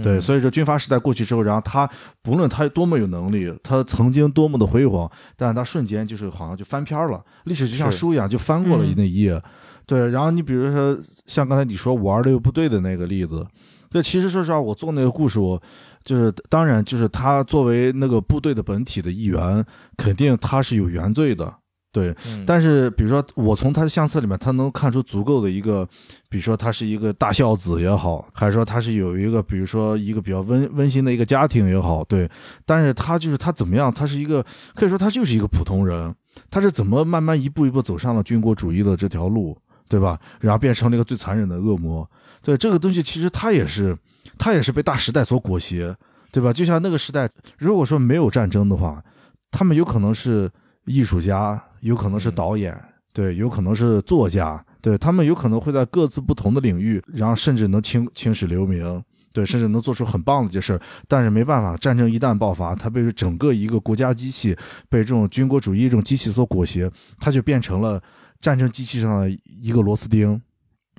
[0.00, 1.90] 对，所以说军阀时代过去之后，然后他
[2.22, 9.42] 不论他多么有能力，他曾经多么的辉煌，但是他瞬间就是好像就翻篇了，历史就像书一样就翻过了那一页，
[9.84, 10.08] 对。
[10.10, 10.96] 然后你比如说
[11.26, 13.44] 像刚才你说五二六部队的那个例子，
[13.90, 15.60] 这其实说实话，我做那个故事，我
[16.04, 19.64] 就是当然就是他作为那个部队的本体的一员，
[19.96, 21.52] 肯定他是有原罪的。
[21.96, 25.88] 对，但是比如说，我从他的相册里面，他能看出足够的一个，
[26.28, 32.30] 比如说他是一个大孝子也好，还是说他是有一个，比如说一个比较温温馨的一个家庭也好，对。
[32.66, 33.90] 但是他就是他怎么样？
[33.90, 34.44] 他是一个
[34.74, 36.14] 可以说他就是一个普通人，
[36.50, 39.56] 他是怎么慢慢一步一步走上了军国主义的这条路，
[39.88, 40.20] 对吧？
[40.38, 42.06] 然后变成了一个最残忍的恶魔。
[42.42, 43.96] 对这个东西，其实他也是，
[44.36, 45.96] 他也是被大时代所裹挟，
[46.30, 46.52] 对吧？
[46.52, 47.26] 就像那个时代，
[47.56, 49.02] 如果说没有战争的话，
[49.50, 50.50] 他们有可能是
[50.84, 51.58] 艺术家。
[51.86, 52.76] 有可能是导演，
[53.12, 59.00] 对，有可能是作家，对他们有可能会在各自不同的领域，然后甚至能青青史留名，
[59.32, 60.80] 对，甚至能做出很棒的这事儿。
[61.06, 64.56] 但是没办法，战争一旦爆发，它被整个一个国家机器
[64.88, 68.02] 被这种军国主义这种机器所裹挟，它就变成了
[68.40, 70.42] 战争机器上的一个螺丝钉，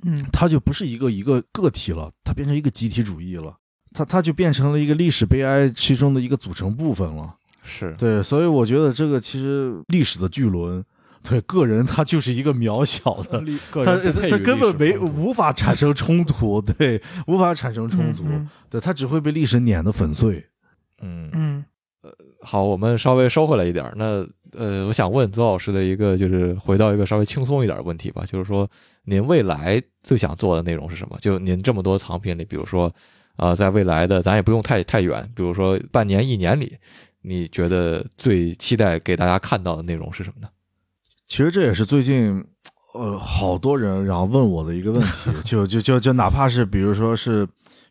[0.04, 3.54] 嗯它就不是一个一个个体了，它变成一个集体主义了，
[3.92, 7.34] 它它就变成了一个历史悲哀其中的一个组成部分了。
[7.68, 10.82] 是对，所以我觉得这个其实历史的巨轮，
[11.22, 13.96] 对个人他就是一个渺小的，个他
[14.28, 20.44] 他根本没无法产生冲突，对，无法产生冲突，嗯对他只会被历史碾得粉碎。
[21.00, 21.64] 嗯嗯
[22.02, 22.10] 呃
[22.42, 23.92] 好，我们稍微收回来一点。
[23.96, 28.68] 那呃，我想问邹老师的一个，就是回到一个稍微轻松一点的问题吧，就是说，
[29.04, 31.18] 您未来最想做的内容是什么？
[31.20, 32.90] 就您这么多藏品里，比如说，
[33.36, 36.76] 呃，在未来的咱也不用太太远，比如说半年、一年里，
[37.22, 40.48] 你觉得最期待给大家看到的内容是什么呢？
[41.26, 42.42] 其实这也是最近，
[42.94, 47.44] 呃，好多人然后问我的一个问题， 就就就就哪怕是比如说是，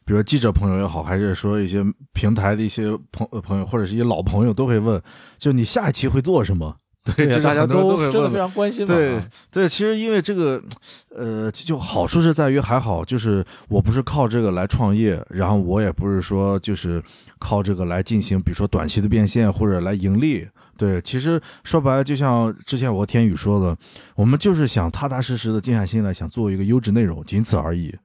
[0.03, 5.01] 比如说记者朋友也好，还是说一些平台的一些朋呃朋友或者是一些老朋友都会问，
[5.37, 6.75] 就你下一期会做什么？
[7.15, 8.93] 对，大家都会真的问非常关心嘛。
[8.93, 10.61] 对啊对，其实因为这个，
[11.15, 17.01] 呃，就就好处是在于还好，就是我不是靠这个来创业，然后我也不是说就是
[17.39, 20.47] 靠这个来进行，比如说短期的变现或者来盈利。
[20.75, 23.75] 对，其实说白了，就像之前我和天宇说的，
[24.15, 27.95] 我们就是想踏踏实实的静下心来，想做一个优质内容，仅此而已。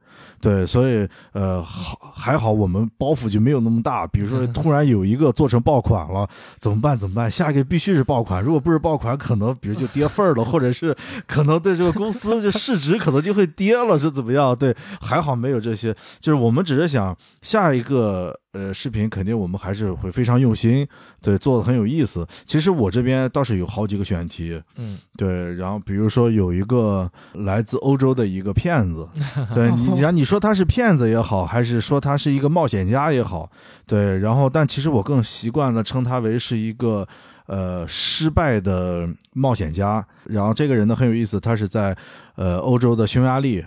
[0.41, 4.07] 对，所以呃，好还好我们包袱就没有那么大。
[4.07, 6.27] 比如说突然有一个做成爆款了，
[6.59, 6.99] 怎么办？
[6.99, 7.31] 怎么办？
[7.31, 14.57] 下一个必须是爆款，如果不是爆款，可能比如就跌份儿了，或者是可能对这个公司就市值可能就会跌了，是怎么样？
[14.57, 20.87] 对，还好没有这些，就是我们只是想下一个呃视频，肯定我们还是会非常用心，
[21.21, 22.27] 对，做的很有意思。
[22.45, 29.09] 其实我这边倒是有好几个选题，嗯对，然后比如说有一个来自欧洲的一个骗子，
[29.55, 33.51] 对你，然后你说他是骗子也好，还是说他是一个冒险家也好，
[33.87, 37.09] 对，然后但其实我更习惯的称他为是一个
[37.47, 40.07] 呃失败的冒险家。
[40.25, 41.97] 然后这个人呢很有意思，他是在
[42.37, 43.67] 呃欧洲的匈牙利嗯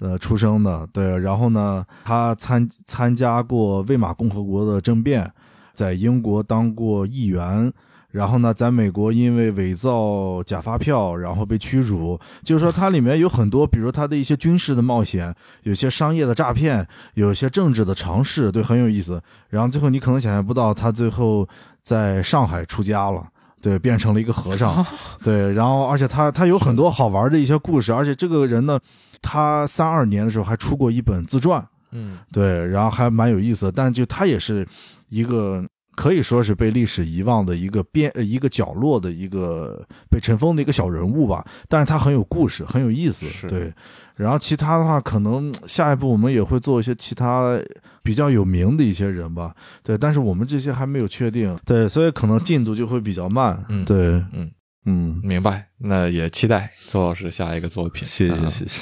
[0.00, 5.30] 呃出生的，对，然后呢他参参加过魏玛共和国的政变，
[5.72, 7.72] 在英国当过议员。
[8.10, 12.18] 然后呢，在美国因为伪造假发票，然后被驱逐。
[12.42, 15.32] 就是说，它里面有很多，比如他的一些军事的冒险，
[15.64, 19.22] 有些商业的诈骗，有些政治的尝试，对，很有意思。
[19.50, 21.46] 然后最后你可能想象不到，他最后
[21.82, 23.26] 在上海出家了。
[23.60, 24.84] 对，变成了一个和尚，
[25.22, 28.80] 对，然后而且他他有很多好玩的一些故事，而且这个人呢，
[29.22, 32.18] 他三二年的时候还出过一本自传，嗯。
[32.32, 34.66] 对，然后还蛮有意思的，但就他也是
[35.08, 35.64] 一个
[35.96, 43.72] 可以说是被历史遗忘的一个边呃一个角落的一个被尘封的一个小人物吧，但是他很有故事，很有意思，对。
[44.14, 47.56] 然后其他的话，可能下一步我们也会做一些其他
[48.02, 54.50] 比较有名的一些人吧，对，但是我们这些还没有确定，对，所以可能进度就会比较慢，嗯对，嗯。
[54.90, 55.66] 嗯，明白。
[55.76, 58.08] 那也期待周老师下一个作品。
[58.08, 58.36] 谢啊。
[58.48, 58.80] 谢谢谢，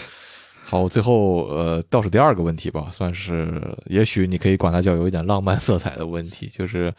[0.69, 6.93] 好，最后呃，倒数第二个问题吧，算是也许你可以管它叫有一点浪漫色彩的问题，就是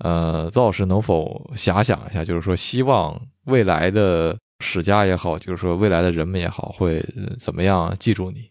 [0.00, 7.02] 呃，邹老师能否遐想一下，就是说希望未来的史家也好，就是说未来的人们也好，会、
[7.40, 8.50] 怎么样记住你，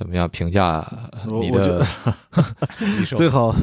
[0.00, 0.78] 怎么样评价
[1.12, 1.86] 呃你的
[3.14, 3.54] 最好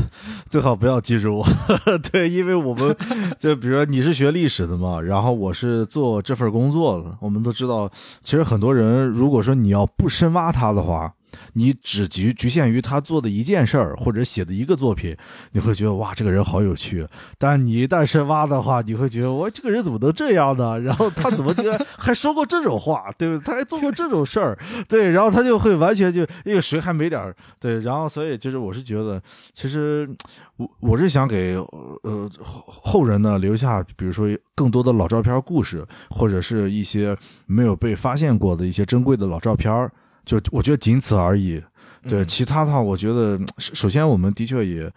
[0.47, 1.47] 最好不要记住我，
[2.11, 2.95] 对，因为我们
[3.39, 7.89] 就比如说你是学历史的嘛，然后我是做这份工作的，我们都知道，
[8.21, 11.11] 其实很多人如果说你要不深挖他的话。
[11.53, 15.15] 你只局局限于他做的一件事儿或者写的一个作品，
[15.51, 17.07] 你会觉得哇这个人好有趣。
[17.37, 20.79] 但你一旦深挖的话，你会觉得哇这个人怎么能这样呢？
[20.79, 23.45] 然后他怎么居然还说过这种话，对不对？
[23.45, 24.57] 他还做过这种事儿，
[24.87, 29.21] 对，然后他就会完全就因为谁还没点儿对，然后所以就是我是觉得，
[29.53, 30.09] 其实
[30.57, 32.29] 我我是想给呃
[32.65, 37.15] 后人呢留下，比如说更多的老照片故事，或者是一些
[37.45, 39.91] 没有被发现过的一些珍贵的老照片儿，
[40.27, 41.63] 就我觉得仅此而已。
[42.07, 44.91] 对，嗯其他的话，我觉得首首先我们的确也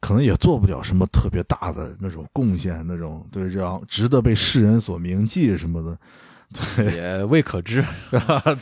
[0.00, 5.98] 可能也做不了什么特别大的那种贡献，那种对，这样值得被世人所铭记什么的。
[6.74, 7.84] 对也未可知。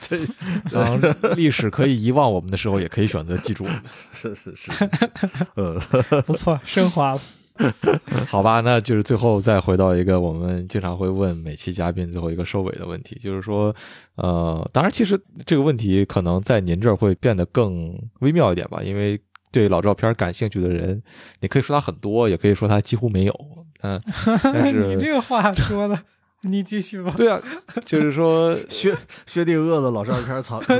[0.08, 0.26] 对，
[0.72, 1.00] 当
[1.36, 3.80] 历史可以遗忘我们的时候，也可以选择记住我们。
[4.12, 4.72] 是 是是，
[5.54, 5.78] 呃，
[6.22, 7.20] 不错，升华了。
[8.28, 13.74] 好吧，那就是最后再回到一个我们经常会问每期嘉宾最后一个收尾的问题，就是说，
[14.16, 19.18] 呃，当然，其实这个问题可能在您这儿会变得更微妙一点吧，因为
[19.50, 21.02] 对老照片感兴趣的人，
[21.40, 23.34] 你可以说他很多，也可以说他几乎没有，
[23.82, 24.00] 嗯，
[24.42, 25.98] 但是 你这个话说的，
[26.50, 27.12] 你继续吧。
[27.16, 27.40] 对啊，
[27.84, 30.62] 就是说， 薛薛定谔的老照片藏，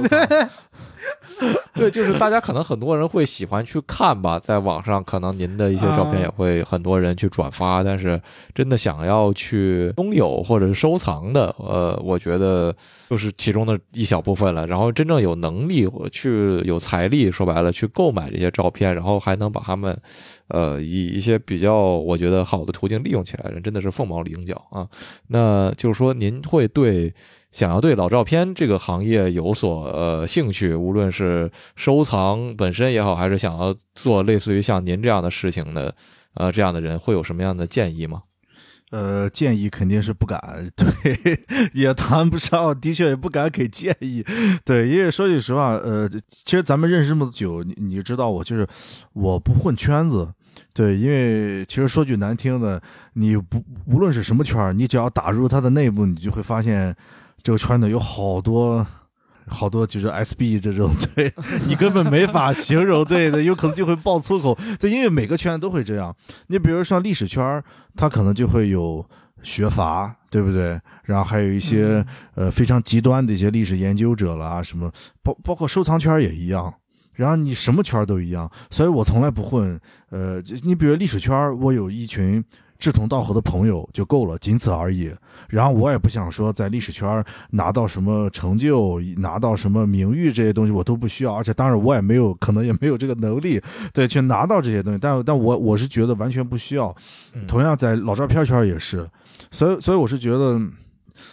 [1.75, 8.21] 对，就是大家可能很多人会喜欢去看吧，在网上可能您的一些照片啊也会很多人去转发，但是
[8.55, 12.75] 真的想要去拥有或者是收藏的，呃，我觉得
[13.09, 14.67] 就是其中的一小部分了。
[14.67, 19.99] 然后真正有能力去有财力，说白了去购买这些照片，然后还能把他们，
[20.49, 24.89] 呃，以一些比较我觉得好的途径利用起来，人真的是凤毛麟角啊。
[25.29, 27.15] 那就是说，您会对
[27.53, 35.95] 想要对老照片这个行业有所呃兴趣，无论是收藏本身也好，还是想要做类似于像您这样的事情的，
[36.35, 38.23] 呃，这样的人会有什么样的建议吗？
[38.91, 40.41] 呃，建议肯定是不敢，
[40.77, 41.41] 对，
[41.75, 44.25] 也谈不上，的确也不敢给建议，
[44.65, 48.67] 对，因为说句实话，呃，其实咱们认识这么久，你你知道我就是
[49.13, 50.33] 我不混圈子，
[50.73, 52.81] 对，因为其实说句难听的，
[53.15, 56.95] 你不无论是什么圈你只要打入它的内部，你就会发现
[57.43, 58.87] 这个圈子有好多。
[59.49, 61.33] 好多就是 SB 这种，对
[61.67, 66.15] 你根本没法形容，对的，有可能就会爆粗口， 对，因为每个圈都会这样。
[66.49, 67.63] 你比如像历史圈，
[67.95, 69.05] 它可能就会有
[69.43, 70.81] 学阀，对不对？
[71.05, 74.91] 然后还有一些呃非常极端的一些历史研究者啦，什么
[75.23, 76.75] 包包括收藏圈也一样。
[77.15, 79.81] 然后你什么圈都一样，所以我从来不混。
[80.11, 82.45] 呃，你比如历史圈，我有一群。
[82.79, 85.13] 志同道合的朋友就够了，仅此而已。
[85.49, 91.35] 然后我也不想说在历史圈拿到什么成就，拿到什么名誉这些东西，我都不需要。
[91.35, 93.61] 而且当然我也没有，可能也没有这个能力，
[93.93, 94.99] 对，去拿到这些东西。
[95.01, 96.95] 但但我我是觉得完全不需要。
[97.47, 99.09] 同样在老照片圈也是，
[99.51, 100.61] 所以所以我是觉得，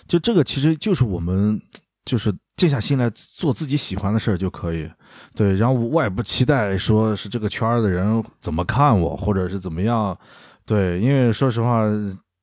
[0.08, 1.62] 就这个其实就是我们
[2.06, 4.90] 就是静下心来做自己喜欢的事儿就可以。
[5.36, 10.18] 对，然后我也不期待说是这个圈的人怎么看我，或者是怎么样。
[10.66, 11.84] 对，因为说实话，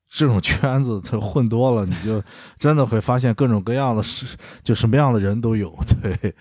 [0.09, 2.21] 这种圈子它混多了，你就
[2.57, 4.25] 真的会发现各种各样的事，
[4.63, 5.73] 就什么样的人都有。
[6.01, 6.33] 对，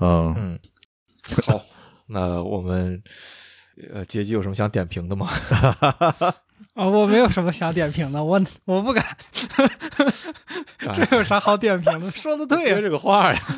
[0.00, 0.58] 嗯嗯，
[1.46, 1.60] 好，
[2.06, 3.00] 那我们
[3.92, 5.28] 呃，杰基有什么想点评的吗？
[6.74, 9.04] 啊， 我没有什么想点评的，我我不敢。
[10.94, 12.10] 这有啥好点评的？
[12.10, 13.40] 说的对呀，这个话呀。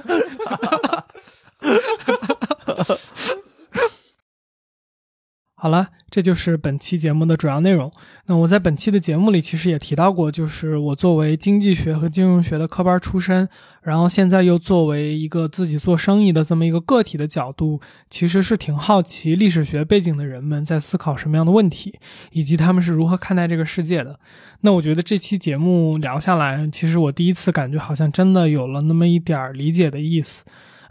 [5.64, 7.90] 好了，这就是本期节目的主要内容。
[8.26, 13.48] 那我在本期的节目里其实也提到过，就是我作为经济学和金融学的科班出身，
[13.80, 21.94] 然后现在又作为一个自己做生意的这么一个个体的角度，其实是挺好奇历史学背景的人们在思考什么样的问题，
[22.32, 24.20] 以及他们是如何看待这个世界的。
[24.60, 30.44] 那我觉得这期节目聊下来，其实我第一次感觉好像真的有了那么一点儿理解的意思。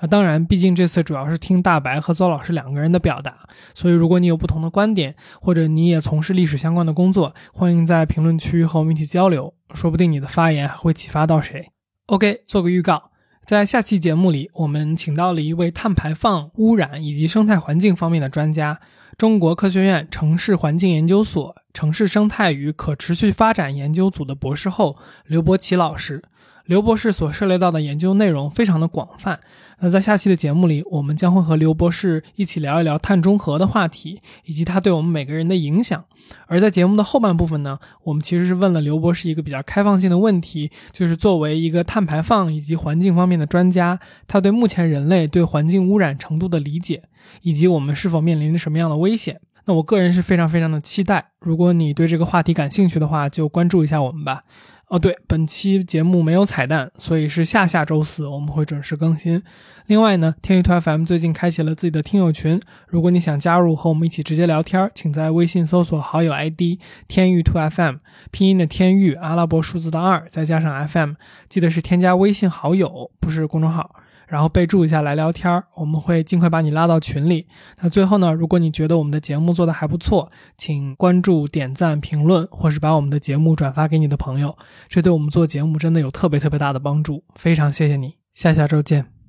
[0.08, 3.38] 当然，毕竟这次主要是听大白和邹老师两个人的表达，
[3.74, 11.70] 所以如果你有不同的观点，或者你也从事历史相关的工作，欢迎在评论区和我们一起交流，说不定你的发言还会启发到谁。
[12.08, 13.12] OK，做个预告，
[13.46, 18.82] 在下期节目里，我们请到了一位碳排放、污染以及生态环境方面的专家，
[19.18, 26.22] 中国科学院城市环境研究所城市生态与可持续发展研究组的博士后刘伯奇老师。
[26.66, 29.38] 刘博士所涉猎到的研究内容非常的广泛。
[29.84, 36.06] 那在下期的节目里，我们将会和刘博士一起聊一聊碳中和的话题，以及它对我们每个人的影响。
[36.48, 47.04] 而在节目的后半部分呢，我们其实是问了刘博士一个比较开放性的问题，就是作为一个碳排放以及环境方面的专家，他对目前人类对环境污染程度的理解，
[47.42, 49.42] 以及我们是否面临着什么样的危险。
[49.66, 51.32] 那我个人是非常非常的期待。
[51.42, 54.44] 如果你对这个话题感兴趣的话，就关注一下我们吧。
[54.88, 59.42] 哦，对，本期节目没有彩蛋，所以是下下周四我们会准时更新。
[59.88, 67.96] 另外呢，天娱 FM 最近开启了自己的听友群，如果你想加入和我们一起直接聊天，请在微信搜索好友 ID 天娱兔 FM”，
[68.32, 71.14] 拼音的天域，阿拉伯数字的二，再加上 FM，
[71.50, 73.96] 记得是添加微信好友，不是公众号。
[74.28, 77.48] 然后备注一下来聊天儿，我们会尽快把你拉到群里。
[77.82, 84.58] 那最后呢，如果你觉得我们的节目做的还不错，请关注、点赞、评论，或是把我们的节目转发给你的朋友，
[84.90, 87.24] 这对我们做节目真的有特别特别大的帮助。
[87.36, 89.23] 非常谢谢你，下下周见。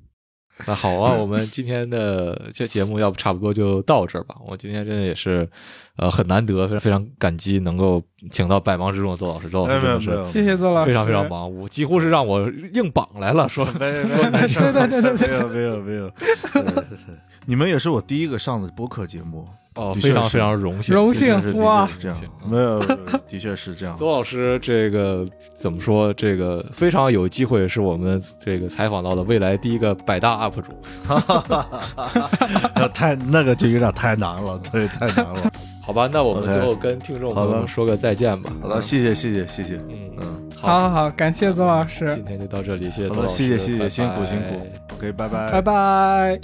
[0.67, 4.37] 那好啊，我们今天的这节目要不差不多就到这儿吧。
[4.47, 5.49] 我今天真的也是。
[5.97, 16.13] 呃，很难得，非常非常感激能够请到百忙之中的邹老师，邹老师真的是谢谢邹老师，非常非常忙，我几乎是让我硬绑来了，说没说没事，对对对对，没有没有没有，
[17.47, 19.47] 你们也是我第一个上的播客节目
[19.77, 22.17] 哦，非常非常荣幸，荣幸哇，这样
[22.49, 22.79] 没有，
[23.27, 23.97] 的确是这样。
[23.99, 26.15] 邹老师这个怎么说？
[26.15, 30.73] 这个非常有机会是我们这个采访到的未来第一个百大 UP 主，
[32.95, 35.51] 太那个就有点太难了，对，太难了。
[35.85, 38.51] 好吧，那我们最后跟听众朋友们说个再见吧。
[38.63, 39.75] 好的，谢谢，谢谢，谢谢。
[39.75, 42.15] 嗯嗯，好，好，好，感谢邹老师。
[42.15, 44.67] 今天就到这里，谢谢邹老师，谢谢，谢谢，辛苦，辛苦。
[44.95, 46.41] OK，拜拜，拜拜。